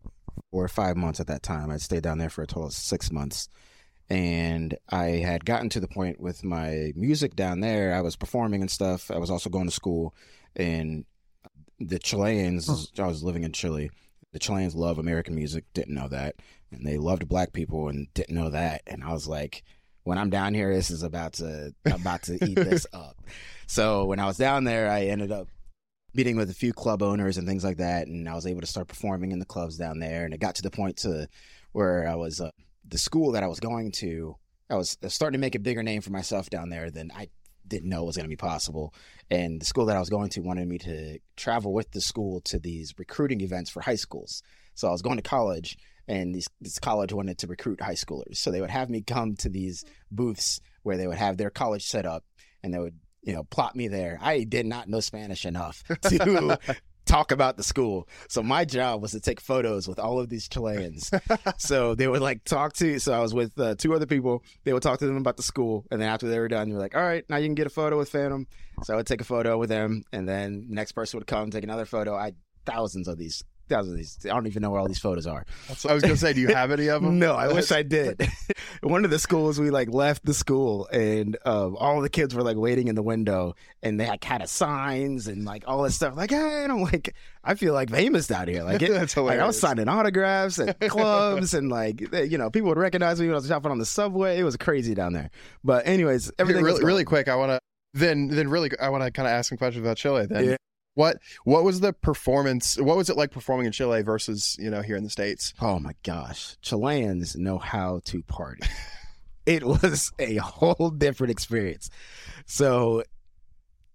[0.49, 1.69] four or five months at that time.
[1.69, 3.49] I'd stayed down there for a total of six months.
[4.09, 7.93] And I had gotten to the point with my music down there.
[7.93, 9.09] I was performing and stuff.
[9.09, 10.13] I was also going to school.
[10.55, 11.05] And
[11.79, 13.89] the Chileans, I was living in Chile.
[14.33, 16.35] The Chileans love American music, didn't know that.
[16.71, 18.81] And they loved black people and didn't know that.
[18.85, 19.63] And I was like,
[20.03, 23.17] when I'm down here, this is about to about to eat this up.
[23.67, 25.47] So when I was down there, I ended up
[26.13, 28.67] meeting with a few club owners and things like that, and I was able to
[28.67, 30.25] start performing in the clubs down there.
[30.25, 31.27] And it got to the point to
[31.71, 32.51] where I was uh,
[32.87, 34.35] the school that I was going to.
[34.69, 37.27] I was starting to make a bigger name for myself down there than I
[37.67, 38.93] didn't know was going to be possible.
[39.29, 42.41] And the school that I was going to wanted me to travel with the school
[42.41, 44.43] to these recruiting events for high schools.
[44.75, 48.37] So I was going to college, and these, this college wanted to recruit high schoolers.
[48.37, 51.85] So they would have me come to these booths where they would have their college
[51.85, 52.23] set up,
[52.63, 54.17] and they would you know plot me there.
[54.21, 56.57] I did not know Spanish enough to
[57.05, 58.07] talk about the school.
[58.29, 61.11] So my job was to take photos with all of these Chileans.
[61.57, 62.99] so they would like talk to.
[62.99, 64.43] So I was with uh, two other people.
[64.63, 66.75] They would talk to them about the school, and then after they were done, they
[66.75, 68.47] were like, "All right, now you can get a photo with Phantom."
[68.83, 71.63] So I would take a photo with them, and then next person would come take
[71.63, 72.15] another photo.
[72.15, 72.33] I
[72.65, 73.43] thousands of these.
[73.71, 74.17] Thousands of these.
[74.25, 75.45] I don't even know where all these photos are.
[75.87, 77.19] I was gonna say, do you have any of them?
[77.21, 78.27] No, I wish I did.
[78.81, 82.41] One of the schools, we like left the school, and um, all the kids were
[82.41, 85.95] like waiting in the window, and they had kind of signs and like all this
[85.95, 86.15] stuff.
[86.15, 88.63] Like, hey, and I'm like, I feel like famous down here.
[88.63, 92.69] Like, it, That's like I was signing autographs at clubs, and like, you know, people
[92.69, 94.39] would recognize me when I was shopping on the subway.
[94.39, 95.29] It was crazy down there.
[95.63, 97.27] But anyways, everything was really, really quick.
[97.27, 97.59] I want to
[97.93, 100.25] then then really I want to kind of ask some questions about Chile.
[100.25, 100.55] Then Yeah.
[100.93, 102.77] What what was the performance?
[102.79, 105.53] What was it like performing in Chile versus you know here in the states?
[105.61, 108.63] Oh my gosh, Chileans know how to party.
[109.45, 111.89] it was a whole different experience.
[112.45, 113.03] So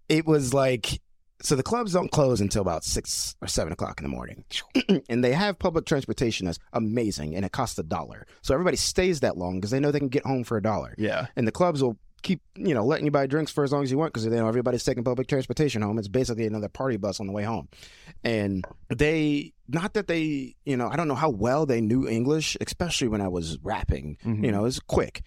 [0.08, 1.00] it was like,
[1.42, 4.44] so the clubs don't close until about six or seven o'clock in the morning,
[5.08, 8.26] and they have public transportation that's amazing, and it costs a dollar.
[8.42, 10.94] So everybody stays that long because they know they can get home for a dollar,
[10.96, 13.84] Yeah, and the clubs will keep you know letting you buy drinks for as long
[13.84, 15.96] as you want because they know everybody's taking public transportation home.
[15.96, 17.68] It's basically another party bus on the way home,
[18.24, 22.56] and they not that they you know I don't know how well they knew English,
[22.60, 24.18] especially when I was rapping.
[24.24, 24.44] Mm-hmm.
[24.44, 25.22] You know, it's quick.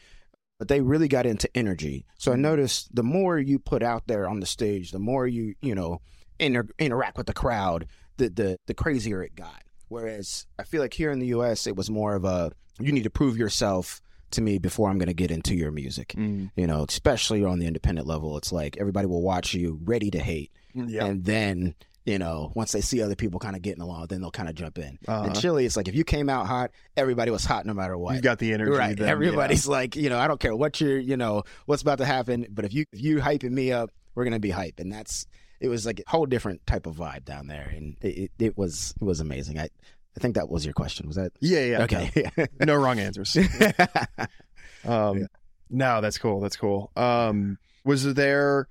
[0.58, 2.06] But they really got into energy.
[2.18, 2.42] So I mm-hmm.
[2.42, 6.02] noticed the more you put out there on the stage, the more you, you know,
[6.38, 7.88] inter- interact with the crowd,
[8.18, 9.64] the, the the crazier it got.
[9.88, 13.04] Whereas I feel like here in the US it was more of a you need
[13.04, 14.02] to prove yourself
[14.32, 16.10] to me before I'm going to get into your music.
[16.18, 16.52] Mm.
[16.56, 20.20] You know, especially on the independent level, it's like everybody will watch you ready to
[20.20, 20.52] hate.
[20.74, 21.06] yeah.
[21.06, 21.76] And then,
[22.06, 24.56] you know, once they see other people kind of getting along, then they'll kind of
[24.56, 24.98] jump in.
[25.08, 25.28] Uh-huh.
[25.28, 28.16] In Chile, it's like if you came out hot, everybody was hot no matter what.
[28.16, 28.72] You got the energy.
[28.72, 28.98] Right.
[28.98, 32.06] then, Everybody's like, you know, I don't care what you're, you know, what's about to
[32.06, 35.28] happen, but if you if you hyping me up, we're gonna be hype, and that's
[35.60, 38.58] it was like a whole different type of vibe down there, and it, it, it
[38.58, 39.60] was it was amazing.
[39.60, 39.70] I
[40.18, 41.08] I think that was your question.
[41.08, 41.84] Was that Yeah, yeah.
[41.84, 42.32] okay?
[42.38, 43.36] No, no wrong answers.
[44.86, 45.26] Um, Yeah.
[45.72, 46.40] No, that's cool.
[46.40, 46.92] That's cool.
[46.96, 48.68] Um, was there?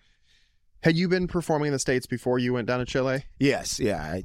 [0.83, 3.25] Had you been performing in the states before you went down to Chile?
[3.39, 4.03] yes, yeah.
[4.03, 4.25] I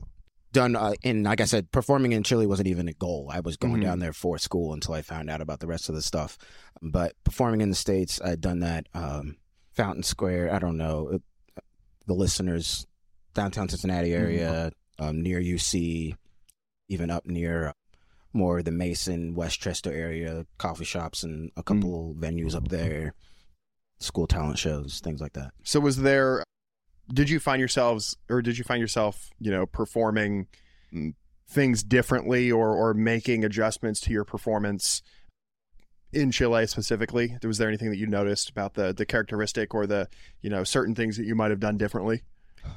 [0.52, 3.30] done, uh, and like I said, performing in Chile wasn't even a goal.
[3.32, 3.84] I was going Mhm.
[3.84, 6.38] down there for school until I found out about the rest of the stuff.
[6.82, 8.88] But performing in the states, I'd done that.
[8.94, 9.38] Um,
[9.74, 10.54] Fountain Square.
[10.54, 11.22] I don't know it,
[12.06, 12.86] the listeners
[13.34, 16.16] downtown Cincinnati area, um, near UC,
[16.90, 17.74] even up near uh,
[18.34, 23.14] more the Mason, West Chester area, coffee shops and a couple venues up there,
[24.00, 25.52] school talent shows, things like that.
[25.64, 26.44] So was there?
[27.14, 30.48] Did you find yourselves, or did you find yourself, you know, performing
[30.94, 31.14] mm,
[31.48, 35.04] things differently, or or making adjustments to your performance
[36.12, 37.38] in Chile specifically?
[37.44, 40.08] Was there anything that you noticed about the the characteristic or the
[40.42, 42.24] you know certain things that you might have done differently?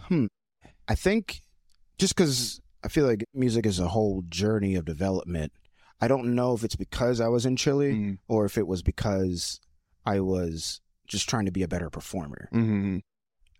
[0.09, 0.27] Hmm.
[0.89, 1.43] I think
[1.99, 5.53] just because I feel like music is a whole journey of development.
[6.01, 8.19] I don't know if it's because I was in Chile Mm.
[8.29, 9.61] or if it was because
[10.05, 12.49] I was just trying to be a better performer.
[12.53, 12.99] Mm-hmm.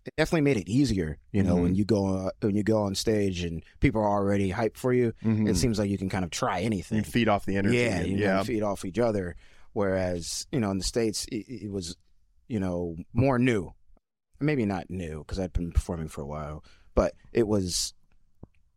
[0.05, 2.95] It definitely made it easier, you know, when you go uh, when you go on
[2.95, 5.11] stage and people are already hyped for you.
[5.23, 5.47] Mm-hmm.
[5.47, 6.99] It seems like you can kind of try anything.
[6.99, 7.77] you feed off the energy.
[7.77, 8.43] Yeah, and- yeah.
[8.43, 9.35] feed off each other.
[9.73, 11.97] Whereas, you know, in the States, it, it was,
[12.47, 13.73] you know, more new.
[14.39, 16.63] Maybe not new because I'd been performing for a while,
[16.95, 17.93] but it was,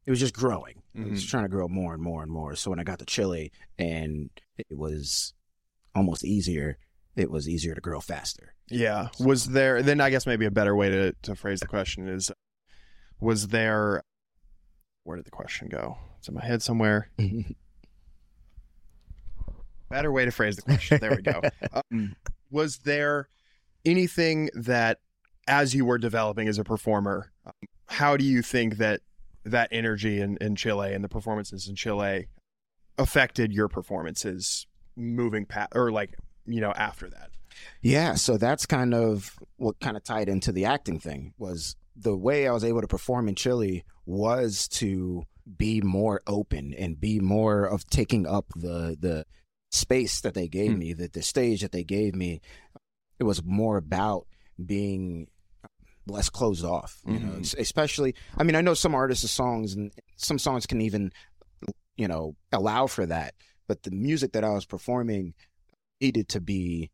[0.06, 0.82] it was just growing.
[0.94, 2.56] It was trying to grow more and more and more.
[2.56, 4.28] So when I got to Chile and
[4.58, 5.34] it was
[5.94, 6.78] almost easier,
[7.16, 8.54] it was easier to grow faster.
[8.68, 9.08] Yeah.
[9.18, 12.32] Was there then I guess maybe a better way to, to phrase the question is
[13.20, 14.02] was there
[15.04, 15.98] where did the question go?
[16.18, 17.10] It's in my head somewhere.
[19.88, 20.98] Better way to phrase the question.
[21.00, 21.40] There we go.
[21.72, 22.16] Um,
[22.50, 23.28] was there
[23.84, 24.98] anything that
[25.46, 27.52] as you were developing as a performer, um,
[27.86, 29.00] how do you think that
[29.44, 32.28] that energy in, in Chile and the performances in Chile
[32.98, 34.66] affected your performances
[34.96, 36.14] moving past or like,
[36.46, 37.30] you know, after that?
[37.82, 42.16] Yeah, so that's kind of what kind of tied into the acting thing was the
[42.16, 45.24] way I was able to perform in Chile was to
[45.58, 49.26] be more open and be more of taking up the the
[49.72, 50.78] space that they gave Hmm.
[50.78, 52.40] me, that the stage that they gave me.
[53.18, 54.26] It was more about
[54.64, 55.28] being
[56.06, 57.40] less closed off, you know, Mhm.
[57.40, 61.12] es- especially I mean, I know some artists' songs and some songs can even
[61.96, 63.34] you know, allow for that,
[63.68, 65.34] but the music that I was performing
[66.00, 66.90] needed to be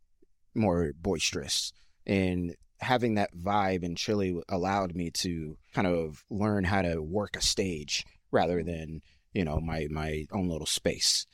[0.55, 1.73] more boisterous
[2.05, 7.37] and having that vibe in Chile allowed me to kind of learn how to work
[7.37, 9.01] a stage rather than
[9.33, 11.25] you know my my own little space.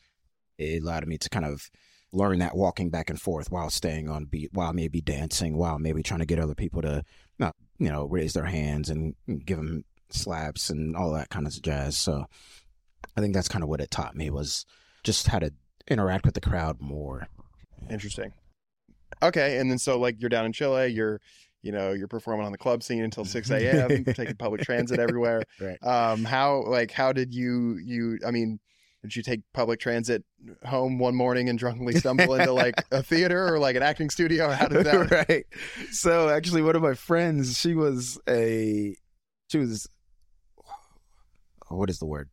[0.59, 1.70] It allowed me to kind of
[2.12, 6.03] learn that walking back and forth while staying on beat, while maybe dancing, while maybe
[6.03, 7.03] trying to get other people to
[7.83, 9.14] you know raise their hands and
[9.45, 11.99] give them slaps and all that kind of jazz.
[11.99, 12.26] So
[13.16, 14.64] I think that's kind of what it taught me was
[15.03, 15.53] just how to
[15.89, 17.26] interact with the crowd more.
[17.91, 18.33] Interesting.
[19.20, 21.20] Okay, and then so like you're down in Chile, you're
[21.62, 24.05] you know you're performing on the club scene until six a.m.
[24.14, 25.43] taking public transit everywhere.
[25.61, 25.83] Right.
[25.83, 28.20] Um, how like how did you you?
[28.24, 28.61] I mean,
[29.03, 30.24] did you take public transit
[30.64, 34.50] home one morning and drunkenly stumble into like a theater or like an acting studio?
[34.50, 35.26] How did that?
[35.28, 35.44] right.
[35.90, 38.96] So actually, one of my friends, she was a,
[39.48, 39.88] she was,
[41.70, 42.30] oh, what is the word?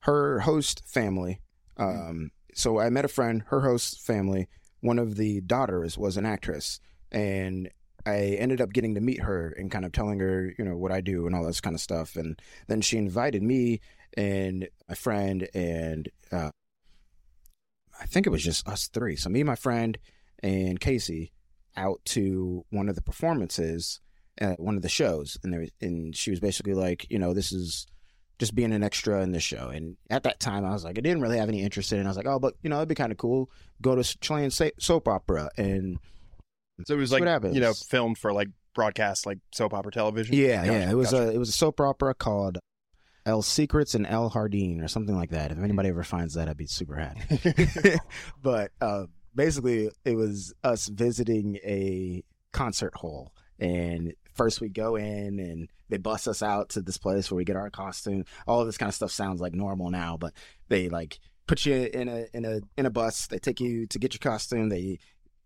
[0.00, 1.40] Her host family.
[1.76, 4.48] Um, so I met a friend, her host family.
[4.80, 7.68] One of the daughters was an actress, and
[8.06, 10.92] I ended up getting to meet her and kind of telling her, you know, what
[10.92, 12.16] I do and all this kind of stuff.
[12.16, 13.80] And then she invited me
[14.16, 16.50] and my friend and uh,
[18.00, 19.16] I think it was just us three.
[19.16, 19.98] So me, my friend,
[20.42, 21.32] and Casey
[21.76, 24.00] out to one of the performances
[24.38, 27.52] at one of the shows, and there and she was basically like, you know, this
[27.52, 27.86] is
[28.38, 29.68] just being an extra in this show.
[29.68, 32.04] And at that time, I was like, I didn't really have any interest in it.
[32.04, 33.50] I was like, oh, but you know, it'd be kind of cool.
[33.80, 35.98] Go to Chilean soap opera and
[36.86, 37.22] So it was like
[37.54, 40.34] you know filmed for like broadcast like soap opera television.
[40.34, 40.90] Yeah, Gotcha, yeah.
[40.90, 41.28] It was gotcha.
[41.28, 42.58] a it was a soap opera called
[43.24, 45.52] El Secrets and El Hardin or something like that.
[45.52, 47.40] If anybody ever finds that, I'd be super happy.
[48.42, 49.04] but uh,
[49.34, 55.98] basically, it was us visiting a concert hall, and first we go in and they
[55.98, 58.24] bust us out to this place where we get our costume.
[58.46, 60.32] All of this kind of stuff sounds like normal now, but
[60.68, 63.26] they like put you in a in a in a bus.
[63.26, 64.68] They take you to get your costume.
[64.68, 64.98] They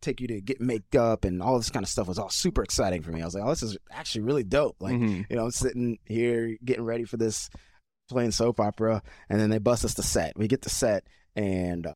[0.03, 3.03] take you to get makeup and all this kind of stuff was all super exciting
[3.03, 3.23] for me.
[3.23, 4.77] I was like, oh, this is actually really dope.
[4.79, 5.25] Like, Mhm.
[5.29, 7.49] you know, I'm sitting here getting ready for this
[8.09, 10.37] playing soap opera, and then they bust us to set.
[10.37, 11.05] We get to set,
[11.35, 11.95] and uh,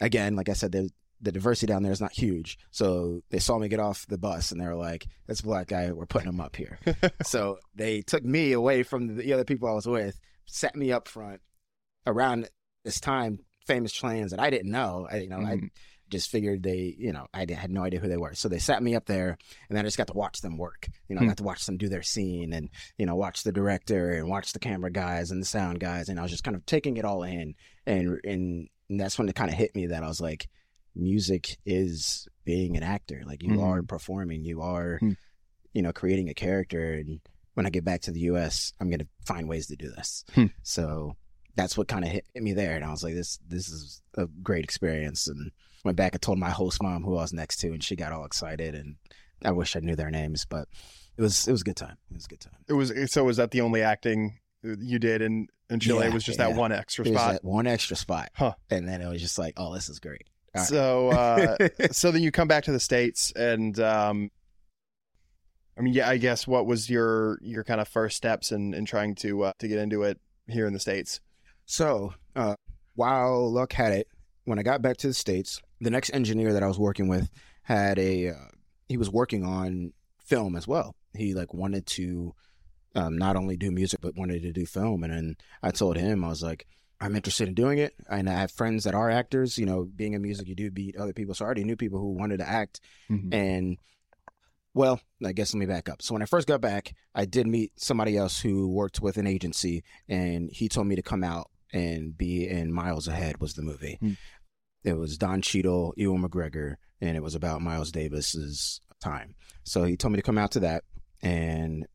[0.00, 0.90] again, like I said, the
[1.22, 2.58] the diversity down there is not huge.
[2.70, 5.68] So they saw me get off the bus, and they were like, "That's a black
[5.68, 5.90] guy.
[5.92, 6.78] We're putting him up here."
[7.22, 11.08] so they took me away from the other people I was with, sat me up
[11.08, 11.40] front.
[12.06, 12.48] Around
[12.84, 15.06] this time, famous Chileans that I didn't know.
[15.10, 15.70] I, you know, I Mhm.
[16.10, 18.34] Just figured they, you know, I had no idea who they were.
[18.34, 19.38] So they sat me up there,
[19.68, 20.88] and then I just got to watch them work.
[21.08, 21.28] You know, I Hmm.
[21.28, 24.52] got to watch them do their scene, and you know, watch the director and watch
[24.52, 27.04] the camera guys and the sound guys, and I was just kind of taking it
[27.04, 27.54] all in,
[27.86, 30.48] and and, and that's when it kind of hit me that I was like,
[30.94, 33.22] music is being an actor.
[33.24, 33.62] Like you Mhm.
[33.62, 35.12] are performing, you are, Hmm.
[35.72, 37.20] you know, creating a character, and
[37.54, 40.24] when I get back to the U.S., I'm gonna find ways to do this.
[40.34, 40.46] Hmm.
[40.62, 41.16] So
[41.56, 44.26] that's what kind of hit me there, and I was like, this this is a
[44.42, 45.50] great experience, and
[45.84, 48.12] went back and told my host mom who I was next to, and she got
[48.12, 48.74] all excited.
[48.74, 48.96] And
[49.44, 50.68] I wish I knew their names, but
[51.16, 51.96] it was it was a good time.
[52.10, 52.56] It was a good time.
[52.68, 53.24] It was so.
[53.24, 56.00] Was that the only acting you did in in Chile?
[56.00, 56.48] Yeah, it was just yeah.
[56.48, 57.32] that one extra spot.
[57.32, 58.54] that one extra spot, Huh.
[58.70, 60.24] and then it was just like, oh, this is great.
[60.54, 60.68] All right.
[60.68, 64.30] So uh, so then you come back to the states and um
[65.78, 68.84] i mean yeah i guess what was your your kind of first steps in in
[68.84, 70.18] trying to uh, to get into it
[70.48, 71.20] here in the states
[71.66, 72.56] So, uh,
[72.96, 74.08] while luck had it,
[74.44, 77.30] when I got back to the states, the next engineer that I was working with
[77.62, 78.34] had a uh,
[78.88, 79.92] he was working on
[80.24, 80.94] film as well.
[81.14, 82.34] He like wanted to
[82.94, 86.24] um, not only do music but wanted to do film, and then I told him
[86.24, 86.66] I was like.
[87.02, 89.56] I'm interested in doing it, and I have friends that are actors.
[89.56, 91.34] You know, being in music, you do meet other people.
[91.34, 92.82] So I already knew people who wanted to act,
[93.32, 93.78] and
[94.74, 96.02] well, I guess let me back up.
[96.02, 99.26] So when I first got back, I did meet somebody else who worked with an
[99.26, 103.62] agency, and he told me to come out and be in Miles Ahead was the
[103.62, 103.96] movie.
[104.00, 104.12] Hmm.
[104.84, 109.34] It was Don Cheadle, Ewan McGregor, and it was about Miles Davis's time.
[109.64, 110.84] So he told me to come out to that,
[111.22, 111.86] and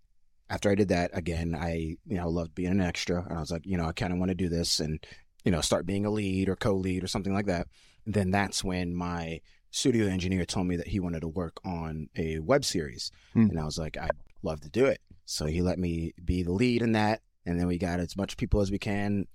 [0.49, 3.51] after I did that again, I you know loved being an extra, and I was
[3.51, 5.03] like, you know, I kind of want to do this and
[5.43, 7.67] you know start being a lead or co-lead or something like that.
[8.07, 12.37] then that's when my studio engineer told me that he wanted to work on a
[12.39, 13.49] web series, Hmm.
[13.49, 14.11] and I was like, I'd
[14.43, 15.01] love to do it.
[15.25, 18.37] So he let me be the lead in that, and then we got as much
[18.37, 19.25] people as we can,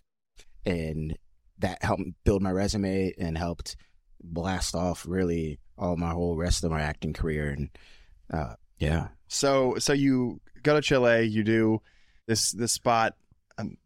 [0.65, 1.17] and
[1.61, 3.77] that helped build my resume and helped
[4.23, 7.51] blast off really all my whole rest of my acting career.
[7.51, 7.71] And
[8.33, 11.81] uh, yeah, so so you go to chile you do
[12.27, 13.15] this this spot
[13.57, 13.79] um,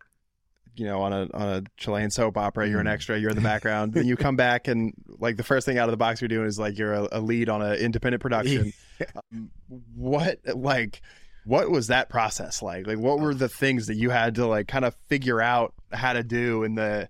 [0.76, 2.68] you know on a on a Chilean soap opera.
[2.68, 2.92] You're an Mhm.
[2.92, 3.18] extra.
[3.18, 3.94] You're in the background.
[3.94, 6.46] then you come back and like the first thing out of the box you're doing
[6.46, 8.72] is like you're a, a lead on an independent production.
[9.32, 9.50] um,
[9.94, 11.00] what like
[11.44, 12.86] what was that process like?
[12.86, 16.12] Like what were the things that you had to like kind of figure out how
[16.14, 17.08] to do in the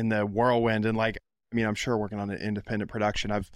[0.00, 0.86] in the whirlwind.
[0.86, 1.18] And like
[1.52, 3.50] I mean I'm sure working on an independent production I've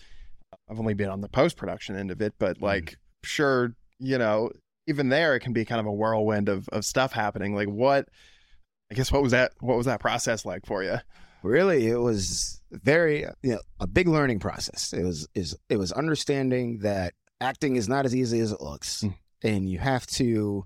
[0.71, 4.51] I've only been on the post production end of it but like sure you know
[4.87, 7.55] even there it can be kind of a whirlwind of of stuff happening.
[7.55, 8.09] Like what
[8.91, 10.99] I guess what was that what was that process like for you?
[11.45, 14.93] really it was very you know a big learning process.
[14.93, 19.03] It was is it was understanding that acting is not as easy as it looks.
[19.03, 19.15] Mm.
[19.43, 20.65] and you have to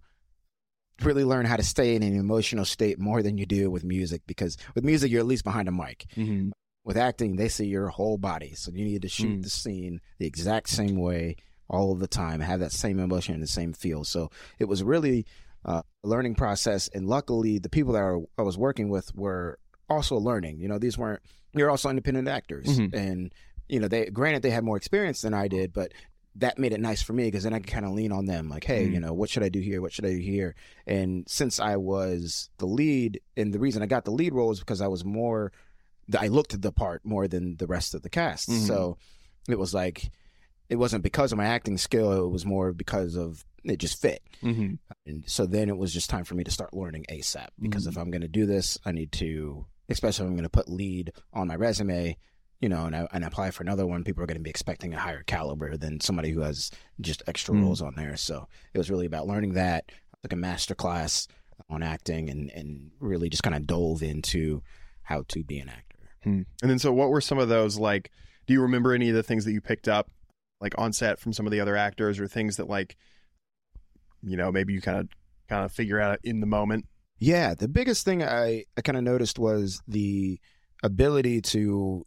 [1.02, 4.22] really learn how to stay in an emotional state more than you do with music
[4.26, 6.50] because with music you're at least behind a mic Mm-hmm.
[6.84, 9.42] with acting they see your whole body so you need to shoot Mm.
[9.42, 11.36] the scene the exact same way
[11.68, 14.82] all of the time have that same emotion and the same feel so it was
[14.82, 15.26] really
[15.64, 19.58] uh, a learning process and luckily the people that I, I was working with were
[19.88, 21.20] also learning you know these weren't
[21.54, 22.94] you're also independent actors Mhm.
[22.94, 23.32] and
[23.68, 25.92] you know they granted they had more experience than i did but
[26.38, 28.48] that made it nice for me because then i could kind of lean on them
[28.48, 28.92] like hey Mhm.
[28.94, 30.54] you know what should i do here what should i do here
[30.86, 34.60] and since i was the lead and the reason i got the lead role is
[34.60, 35.52] because i was more
[36.18, 38.48] I looked at the part more than the rest of the cast.
[38.48, 38.66] Mhm.
[38.66, 38.96] So
[39.46, 40.10] it was like
[40.70, 44.22] it wasn't because of my acting skill, it was more because of it just fit.
[44.42, 44.76] Mm-hmm.
[45.06, 47.88] And so then it was just time for me to start learning ASAP because Mhm.
[47.90, 50.70] if I'm going to do this, I need to especially if I'm going to put
[50.70, 52.16] lead on my resume,
[52.60, 54.92] you know, and I, and apply for another one, people are going to be expecting
[54.94, 57.62] a higher caliber than somebody who has just extra Mm.
[57.62, 58.16] roles on there.
[58.16, 59.84] So it was really about learning that.
[59.88, 61.28] I took a master class
[61.70, 64.62] on acting and and really just kind of dove into
[65.02, 65.98] how to be an actor.
[66.24, 66.42] Hmm.
[66.62, 68.10] And then, so what were some of those like?
[68.46, 70.10] Do you remember any of the things that you picked up,
[70.60, 72.96] like on set from some of the other actors, or things that like,
[74.22, 75.08] you know, maybe you kind of
[75.48, 76.86] kind of figure out in the moment?
[77.18, 80.40] Yeah, the biggest thing I, I kind of noticed was the
[80.82, 82.04] ability to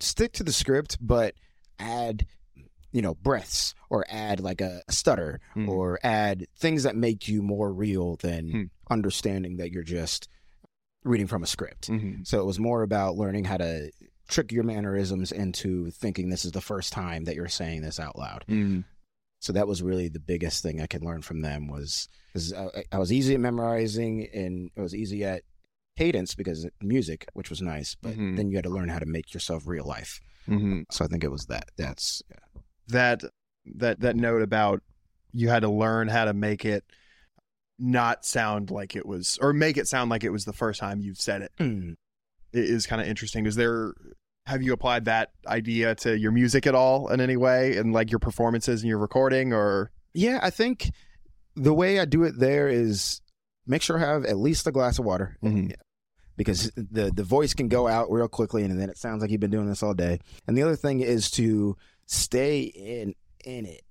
[0.00, 1.34] stick to the script, but
[1.78, 2.26] add,
[2.92, 5.68] you know, breaths or add like a, stutter Hmm.
[5.68, 8.62] or add things that make you more real than Hmm.
[8.90, 10.28] understanding that you're just
[11.04, 11.88] reading from a script.
[11.88, 12.22] Mm-hmm.
[12.24, 13.90] So it was more about learning how to
[14.28, 18.18] trick your mannerisms into thinking this is the first time that you're saying this out
[18.18, 18.44] loud.
[18.48, 18.80] Mm-hmm.
[19.40, 22.84] So that was really the biggest thing I could learn from them was because I,
[22.90, 25.42] I was easy at memorizing and I was easy at
[25.96, 27.94] cadence because music, which was nice.
[28.00, 28.36] But Mhm.
[28.36, 30.20] then you had to learn how to make yourself real life.
[30.48, 30.82] Mm-hmm.
[30.90, 31.70] So I think it was that.
[31.76, 32.22] That's
[32.88, 33.22] That
[33.76, 34.82] that that note about
[35.32, 36.84] you had to learn how to make it
[37.78, 41.00] not sound like it was, or make it sound like it was the first time
[41.00, 41.52] you've said it.
[41.58, 41.94] Mm.
[42.52, 43.46] It is kind of interesting.
[43.46, 43.94] Is there?
[44.46, 48.10] Have you applied that idea to your music at all in any way, and like
[48.10, 49.90] your performances and your recording, or?
[50.12, 50.38] yeah.
[50.42, 50.90] I think
[51.56, 53.20] the way I do it there is
[53.66, 55.36] make sure I have at least a glass of water.
[55.42, 55.72] Mhm.
[56.36, 59.40] Because the the voice can go out real quickly, and then it sounds like you've
[59.40, 60.18] been doing this all day.
[60.46, 61.76] And the other thing is to
[62.06, 63.14] stay in
[63.44, 63.82] in it,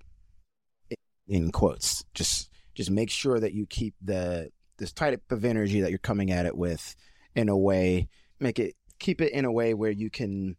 [1.28, 2.04] in quotes.
[2.14, 6.32] Just just make sure that you keep the this type of energy that you're coming
[6.32, 6.96] at it with
[7.36, 8.10] in a way.
[8.40, 10.58] Make it keep it in a way where you can,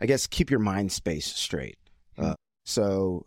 [0.00, 1.78] I guess, keep your mind space straight.
[2.18, 2.34] Uh,
[2.64, 3.26] so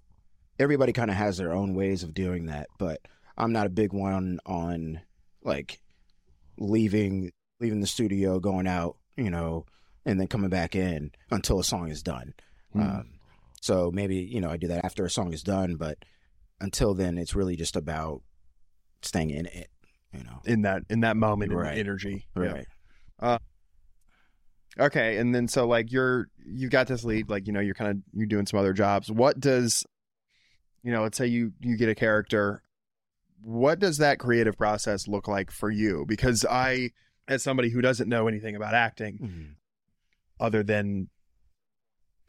[0.60, 3.00] everybody kind of has their own ways of doing that, but
[3.38, 5.02] I'm not a big one on
[5.44, 5.80] like
[6.58, 9.66] leaving leaving the studio, going out, you know,
[10.06, 12.34] and then coming back in until a song is done.
[12.76, 12.82] Mm-hmm.
[12.98, 13.10] Um,
[13.62, 15.98] so maybe you know I do that after a song is done, but
[16.60, 18.22] until then, it's really just about
[19.02, 19.70] staying in it.
[20.14, 21.74] You know, in that in that moment in Right.
[21.74, 22.64] the energy Yeah.
[23.22, 23.40] right?
[24.80, 27.92] okay and then so like you're you've got this lead like you know you're kind
[27.92, 29.86] of you're doing some other jobs what does
[30.84, 32.62] you know let's say you you get a character
[33.42, 36.90] what does that creative process look like for you because i
[37.28, 39.56] as somebody who doesn't know anything about acting Mhm.
[40.40, 41.10] other than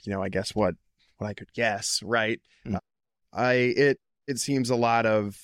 [0.05, 0.75] you know i guess what
[1.19, 2.41] what i could guess right?
[2.67, 2.79] Mm.
[3.33, 5.39] i it it seems a lot of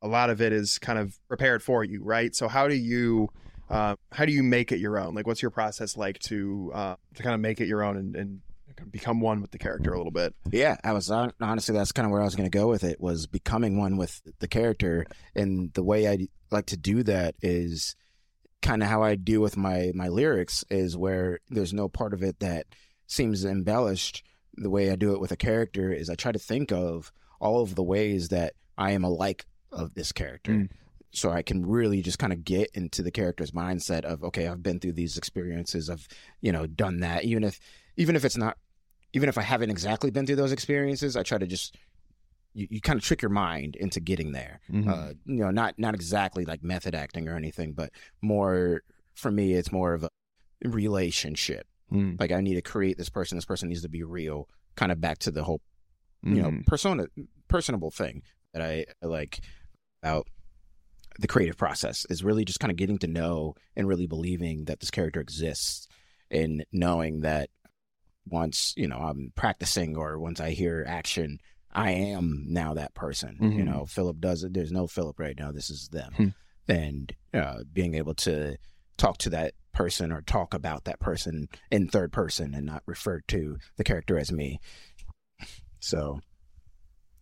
[0.00, 2.34] a lot of it is kind of prepared for you right?
[2.34, 3.28] So how do you
[3.70, 5.14] uh, how do you make it your own?
[5.14, 8.14] Like what's your process like to uh, to kind of make it your own and,
[8.16, 8.40] and
[8.90, 10.34] become one with the character a little bit?
[10.50, 13.00] Yeah, I was honestly that's kind of where I was going to go with it
[13.00, 17.94] was becoming one with the character, and the way I like to do that is
[18.62, 22.22] kind of how I do with my my lyrics is where there's no part of
[22.22, 22.66] it that
[23.06, 24.24] seems embellished.
[24.54, 27.62] The way I do it with a character is I try to think of all
[27.62, 30.52] of the ways that I am alike of this character.
[30.52, 30.68] Mm.
[31.10, 34.62] So I can really just kind of get into the character's mindset of okay, I've
[34.62, 36.06] been through these experiences, I've
[36.40, 37.60] you know done that, even if
[37.96, 38.56] even if it's not
[39.12, 41.76] even if I haven't exactly been through those experiences, I try to just
[42.54, 44.60] you, you kind of trick your mind into getting there.
[44.70, 44.88] Mhm.
[44.88, 47.90] Uh, you know, not not exactly like method acting or anything, but
[48.20, 48.82] more
[49.14, 50.08] for me, it's more of a
[50.64, 51.66] relationship.
[51.92, 52.18] Mm.
[52.20, 53.36] Like I need to create this person.
[53.36, 54.48] This person needs to be real.
[54.76, 55.60] Kind of back to the whole
[56.24, 56.66] you know Mhm.
[56.66, 57.06] persona
[57.48, 58.22] personable thing
[58.52, 59.40] that I, I like
[60.02, 60.28] about
[61.18, 64.78] the creative process is really just kind of getting to know and really believing that
[64.80, 65.88] this character exists
[66.30, 67.50] and knowing that
[68.28, 71.38] once you know i'm practicing or once i hear action
[71.72, 73.64] i am now that person you Mhm.
[73.66, 76.28] know philip does it there's no philip right now this is them Hmm.
[76.68, 78.56] and uh, being able to
[78.98, 83.20] talk to that person or talk about that person in third person and not refer
[83.28, 84.60] to the character as me
[85.80, 86.20] so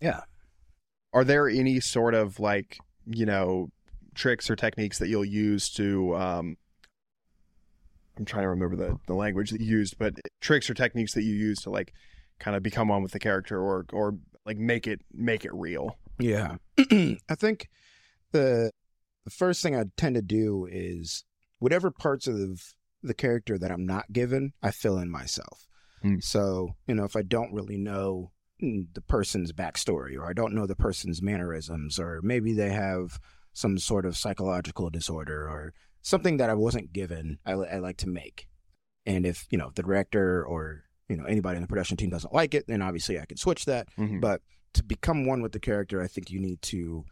[0.01, 0.21] yeah
[1.13, 3.69] Are there any sort of like you know
[4.15, 6.15] tricks or techniques that you'll use to?
[6.17, 6.57] Um,
[8.19, 11.23] I'm trying to remember the the language that you used, but tricks or techniques that
[11.23, 11.93] you use to like
[12.39, 14.17] kind of become one with the character or or
[14.47, 15.97] like make it make it real.
[16.19, 16.57] Yeah.
[16.79, 17.69] I think
[18.33, 18.73] the
[19.25, 21.25] the first thing I tend to do is
[21.59, 22.61] whatever parts of the,
[23.03, 25.67] the character that I'm not given, I fill in myself.
[26.05, 26.23] Mm.
[26.23, 28.33] So, you know, if I don't really know
[28.63, 33.21] mm, the person's backstory or I don't know the person's mannerisms or maybe they have
[33.53, 38.09] some sort of psychological disorder or something that I wasn't given, I, I like to
[38.09, 38.49] make.
[39.05, 42.33] And if, you know, the director or, you know, anybody in the production team doesn't
[42.33, 44.21] like it, then obviously I can switch that Mhm.
[44.21, 44.41] but
[44.75, 47.05] to become one with the character, I think you need to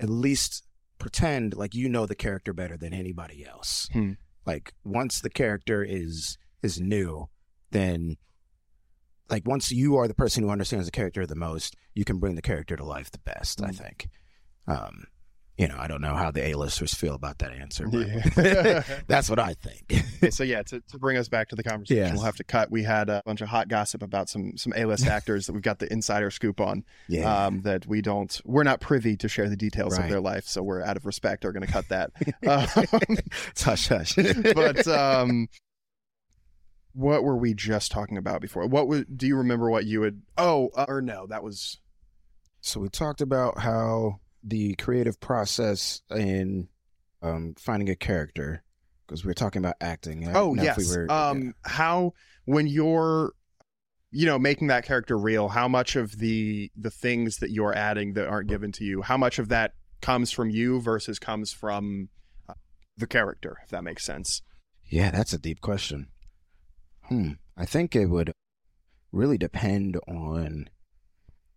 [0.00, 0.66] at least
[0.98, 3.88] pretend like you know the character better than anybody else.
[3.92, 4.12] Hmm.
[4.44, 7.28] Like once the character is is new,
[7.70, 8.16] then
[9.30, 12.34] like once you are the person who understands the character the most, you can bring
[12.34, 13.62] the character to life the best.
[13.62, 13.72] I Hmm.
[13.74, 14.08] think.
[14.66, 15.04] Um,
[15.58, 18.82] you know, I don't know how the A-listers feel about that answer, but Yeah.
[19.06, 20.32] that's what I think.
[20.34, 22.12] so yeah, to, to bring us back to the conversation, Yes.
[22.14, 22.70] we'll have to cut.
[22.70, 25.62] We had a bunch of hot gossip about some some A list actors that we've
[25.62, 26.84] got the insider scoop on.
[27.08, 27.46] yeah.
[27.46, 30.62] Um, that we don't, we're not privy to share the details of their life, so
[30.62, 32.10] we're out of respect are going to cut that.
[32.46, 33.16] um,
[33.50, 34.14] It's hush hush.
[34.54, 35.48] but um,
[36.92, 38.66] what were we just talking about before?
[38.66, 39.70] What would do you remember?
[39.70, 40.22] What you would?
[40.36, 41.78] Oh, uh, or no, that was
[42.60, 46.68] So we talked about how the creative process in
[47.20, 48.62] um, finding a character,
[49.06, 50.28] because we were talking about acting.
[50.28, 50.78] Oh don't know if yes.
[50.78, 52.12] we were, um, how
[52.44, 53.32] when you're,
[54.12, 58.12] you know, making that character real, how much of the the things that you're adding
[58.12, 62.08] that aren't given to you, how much of that comes from you versus comes from
[62.48, 62.54] uh,
[62.96, 64.42] the character, if that makes sense.
[64.88, 66.08] yeah, that's a deep question.
[67.08, 67.32] Hmm.
[67.56, 68.32] I think it would
[69.12, 70.68] really depend on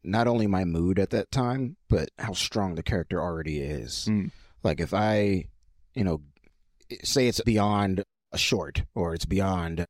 [0.03, 4.07] not only my mood at that time, but how strong the character already is.
[4.09, 4.31] Mm.
[4.63, 5.49] Like if I,
[5.93, 6.21] you know,
[7.03, 9.85] say it's beyond a short or it's beyond,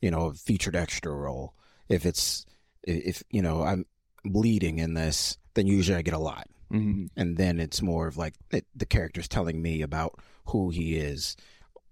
[0.00, 1.54] you know, a featured extra role.
[1.88, 2.44] If it's,
[2.82, 3.86] if, you know, I'm
[4.24, 6.46] bleeding in this, then usually I get a lot.
[6.72, 7.06] Mm-hmm.
[7.16, 11.36] And then it's more of like it, the character's telling me about who he is.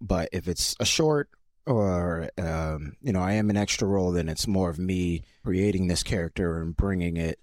[0.00, 1.28] But if it's a short
[1.66, 5.86] or, um, you know, I am an extra role, then it's more of me creating
[5.86, 7.38] this character and bringing it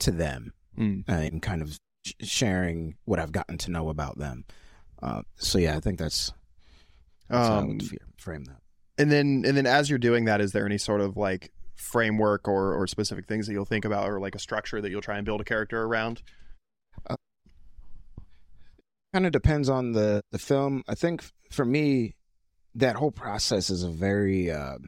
[0.00, 1.04] to them Mm.
[1.06, 4.44] and kind of sh- sharing what I've gotten to know about them.
[5.02, 6.32] Uh, so yeah, I think that's,
[7.28, 8.62] that's how I Um, would f- frame that.
[8.98, 12.46] and then and then as you're doing that, is there any sort of like framework
[12.48, 15.16] or or specific things that you'll think about, or like a structure that you'll try
[15.16, 16.22] and build a character around?
[19.12, 20.82] Kind of depends on the the film.
[20.88, 22.14] I think for me,
[22.74, 24.78] that whole process is a very, uh,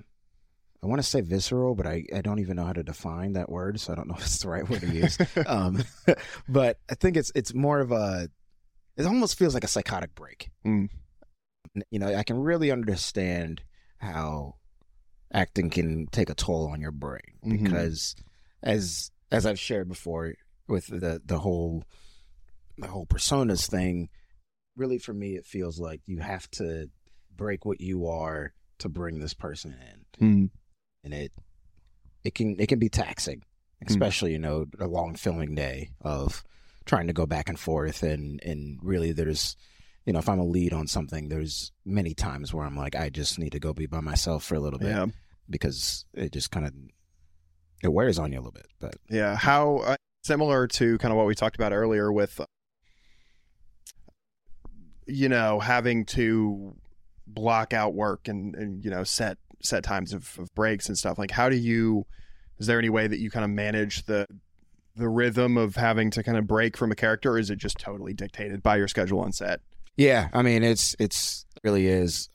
[0.84, 3.48] I want to say visceral, but I, I don't even know how to define that
[3.50, 5.16] word, so I don't know if it's the right word to use.
[5.46, 5.82] um,
[6.48, 8.28] but I think it's it's more of a,
[8.96, 10.50] it almost feels like a psychotic break.
[10.66, 10.90] Mm.
[11.90, 13.62] You know, I can really understand
[13.96, 14.56] how
[15.32, 17.62] acting can take a toll on your brain Mhm.
[17.64, 18.14] because,
[18.62, 20.34] as as I've shared before
[20.68, 21.84] with the the whole
[22.76, 24.10] the whole personas thing,
[24.76, 26.90] really for me it feels like you have to
[27.34, 29.74] break what you are to bring this person
[30.20, 30.50] in Mm.
[31.04, 31.32] And it
[32.24, 33.42] it can it can be taxing
[33.82, 33.86] Hmm.
[33.92, 36.42] especially you know a long filming day of
[36.86, 39.56] trying to go back and forth and and really there's
[40.06, 43.10] you know if i'm a lead on something there's many times where i'm like i
[43.10, 45.06] just need to go be by myself for a little bit Yeah.
[45.50, 46.72] because it just kind of
[47.82, 51.18] it wears on you a little bit but Yeah, how uh, similar to kind of
[51.18, 52.46] what we talked about earlier with, uh,
[55.06, 56.74] you know, having to
[57.26, 61.18] block out work and and you know set set times of, of breaks and stuff.
[61.18, 62.06] Like, how do you?
[62.58, 64.26] Is there any way that you kind of manage the
[64.96, 67.78] the rhythm of having to kind of break from a character, or is it just
[67.78, 69.60] totally dictated by your schedule on set?
[69.96, 72.28] Yeah, I mean it's it's really is.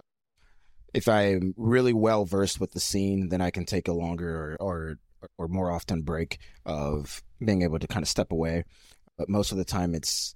[0.93, 4.57] If I'm really well versed with the scene, then I can take a longer or,
[4.59, 4.99] or
[5.37, 8.63] or more often break of being able to kind of step away.
[9.17, 10.33] But most of the time, it's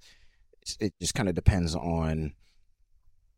[0.78, 2.34] it just kind of depends on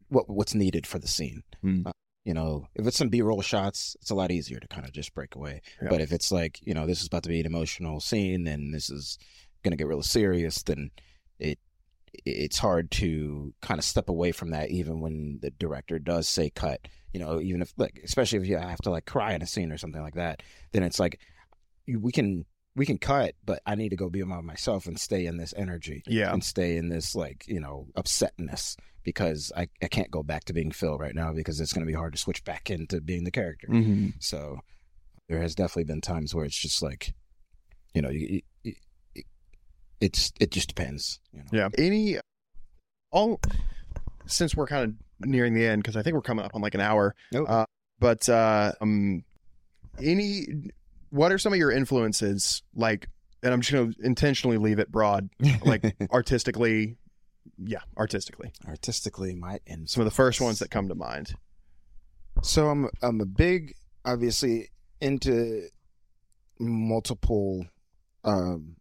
[0.09, 1.43] what what's needed for the scene.
[1.65, 1.87] Mm.
[1.87, 1.93] Uh,
[2.27, 4.93] you know, if it's some B roll shots, it's a lot easier to kind of
[4.93, 5.63] just break away.
[5.81, 5.89] Yeah.
[5.91, 8.75] But if it's like, you know, this is about to be an emotional scene and
[8.75, 9.17] this is
[9.63, 10.91] going to get real serious, then
[11.39, 11.59] it
[12.25, 16.49] it's hard to kind of step away from that even when the director does say
[16.49, 16.81] cut
[17.13, 19.71] you know even if like especially if you have to like cry in a scene
[19.71, 21.21] or something like that then it's like
[21.87, 25.27] we can we can cut but i need to go be by myself and stay
[25.27, 26.33] in this energy Yeah.
[26.33, 28.77] and stay in this like you know upsetness
[29.07, 31.91] because i, I can't go back to being phil right now because it's going to
[31.91, 34.09] be hard to switch back into being the character Mm-hmm.
[34.19, 34.59] so
[35.31, 37.15] there has definitely been times where it's just like
[37.95, 38.73] you know you, you,
[39.15, 39.25] it,
[40.01, 41.69] it's it just depends you know Yeah.
[41.79, 42.19] Any
[43.13, 43.41] all
[44.27, 44.85] since we're kind
[45.23, 47.15] of nearing the end because I think we're coming up on like an hour.
[47.33, 47.49] Nope.
[47.49, 47.65] Uh,
[47.99, 49.25] but uh, um,
[50.03, 50.47] any
[51.11, 53.09] what are some of your influences like?
[53.43, 55.29] And I'm just gonna intentionally leave it broad,
[55.65, 56.97] like artistically.
[57.59, 58.53] Yeah, artistically.
[58.69, 61.35] artistically my and Some of the first ones that come to mind.
[62.43, 64.69] so i'm i'm a big obviously
[65.01, 65.69] into
[66.59, 67.67] multiple
[68.25, 68.77] um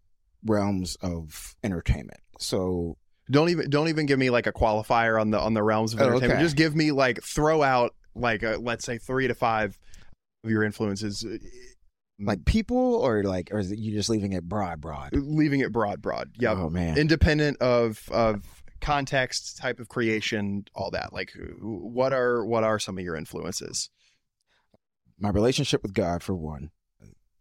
[0.45, 2.97] realms of entertainment so
[3.31, 6.01] Don't even don't even give me like a qualifier on the on the realms of
[6.01, 6.33] Oh, entertainment.
[6.33, 6.41] okay.
[6.43, 9.77] Just give me like throw out like a, let's say three to five
[10.43, 11.25] of your influences.
[12.19, 15.71] like people or like or is it you just leaving it broad broad leaving it
[15.71, 16.29] broad, broad.
[16.37, 18.41] Yeah, oh man independent of of
[18.81, 21.13] context, type of creation, all that.
[21.13, 23.89] Like, what are what are some of your influences?
[25.19, 26.71] my relationship with god for one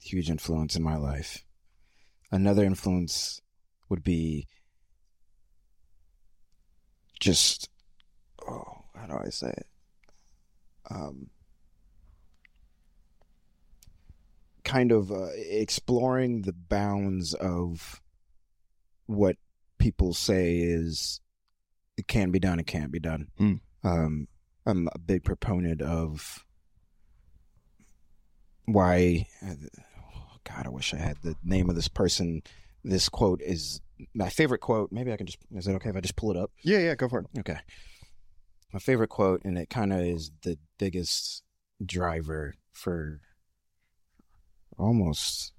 [0.01, 1.45] huge influence in my life
[2.31, 3.41] another influence
[3.89, 4.47] would be
[7.21, 7.69] just
[8.47, 9.67] oh how do i say it
[10.91, 11.29] um
[14.65, 18.01] kind of uh, exploring the bounds of
[19.07, 19.37] what
[19.79, 21.21] people say is
[21.97, 23.29] it can be done it can't be done.
[23.39, 23.55] Hmm.
[23.83, 24.29] um
[24.67, 26.45] i'm a big proponent of
[28.67, 32.43] why oh god i wish i had the name of this person.
[32.83, 33.81] This quote is
[34.15, 34.91] my favorite quote.
[34.93, 36.51] Maybe i can just is it okay if i just pull it up?
[36.63, 37.27] Yeah, yeah, go for it.
[37.41, 37.59] okay.
[38.73, 41.43] My favorite quote and it kind of is the biggest
[41.85, 43.21] driver for
[44.79, 45.53] almost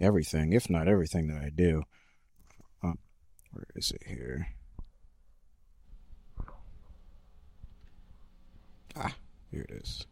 [0.00, 1.82] everything if not everything that i do.
[2.82, 2.98] Um,
[3.52, 4.48] where is it here
[8.96, 9.14] ah
[9.50, 10.06] here it is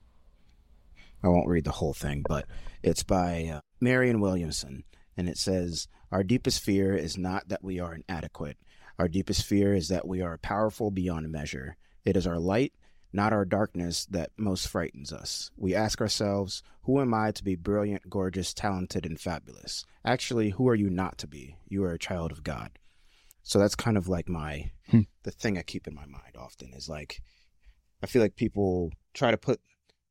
[1.23, 2.47] I won't read the whole thing, but
[2.83, 4.85] it's by uh, Marianne Williamson,
[5.19, 8.57] and it says, Our deepest fear is not that we are inadequate.
[8.99, 11.77] Our deepest fear is that we are powerful beyond measure.
[12.07, 12.73] It is our light,
[13.13, 15.51] not our darkness, that most frightens us.
[15.59, 19.85] We ask ourselves, Who am I to be brilliant, gorgeous, talented, and fabulous?
[20.03, 21.57] Actually, who are you not to be?
[21.69, 22.71] You are a child of God.
[23.43, 25.01] So that's kind of like my, Hmm.
[25.25, 27.21] the thing I keep in my mind often is like,
[28.03, 29.61] I feel like people try to put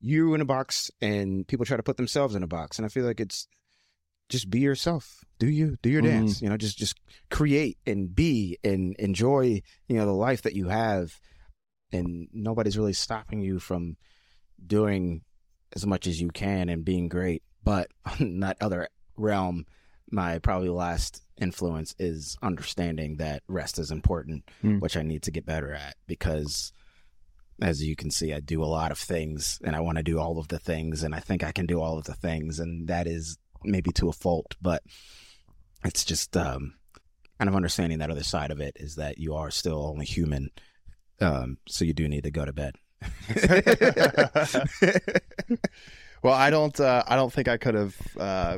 [0.01, 2.89] you in a box and people try to put themselves in a box and i
[2.89, 3.47] feel like it's
[4.29, 6.05] just be yourself do you do your Mhm.
[6.05, 6.95] dance you know just just
[7.29, 11.19] create and be and enjoy you know the life that you have
[11.91, 13.97] and nobody's really stopping you from
[14.65, 15.21] doing
[15.75, 17.89] as much as you can and being great but
[18.21, 18.87] on that other
[19.17, 19.65] realm
[20.11, 24.79] my probably last influence is understanding that rest is important Mm.
[24.79, 26.71] which i need to get better at because
[27.61, 30.19] as you can see, I do a lot of things and I want to do
[30.19, 32.87] all of the things and I think I can do all of the things and
[32.87, 34.83] that is maybe to a fault, but
[35.83, 36.75] it's just um
[37.37, 40.49] kind of understanding that other side of it is that you are still only human.
[41.21, 42.75] Um so you do need to go to bed.
[46.21, 46.77] well, I don't.
[46.79, 47.95] Uh, I don't think I could have.
[48.17, 48.57] Uh,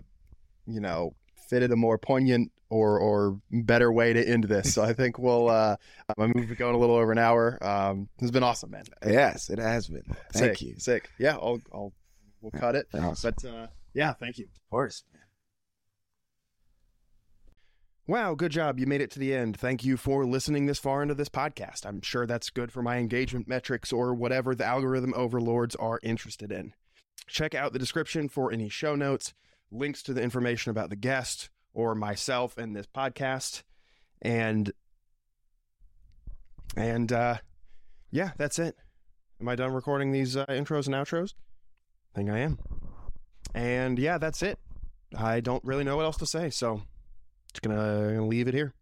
[0.65, 1.13] you know,
[1.51, 4.73] fitted a more poignant or or better way to end this.
[4.73, 5.49] So I think we'll.
[5.49, 5.75] Uh,
[6.17, 7.59] I mean, we've going a little over an hour.
[7.61, 8.85] Um, this has been awesome, man.
[9.05, 10.03] yes, it has been.
[10.33, 10.75] Thank sick, you.
[10.77, 11.09] Sick.
[11.19, 11.59] Yeah, I'll.
[11.71, 11.93] I'll
[12.41, 12.87] we'll cut it.
[12.93, 13.35] Awesome.
[13.35, 14.45] But uh, yeah, thank you.
[14.45, 15.03] Of course.
[18.07, 18.79] Wow, good job.
[18.79, 19.57] You made it to the end.
[19.57, 21.85] Thank you for listening this far into this podcast.
[21.85, 26.51] I'm sure that's good for my engagement metrics or whatever the algorithm overlords are interested
[26.51, 26.73] in.
[27.27, 29.33] Check out the description for any show notes,
[29.71, 33.63] links to the information about the guest or myself and this podcast.
[34.21, 34.71] And
[36.75, 37.37] and uh
[38.11, 38.75] yeah, that's it.
[39.39, 41.33] Am I done recording these uh, intros and outros?
[42.13, 42.59] I think I am.
[43.55, 44.59] And yeah, that's it.
[45.17, 46.83] I don't really know what else to say, so
[47.51, 48.73] just gonna, gonna leave it here.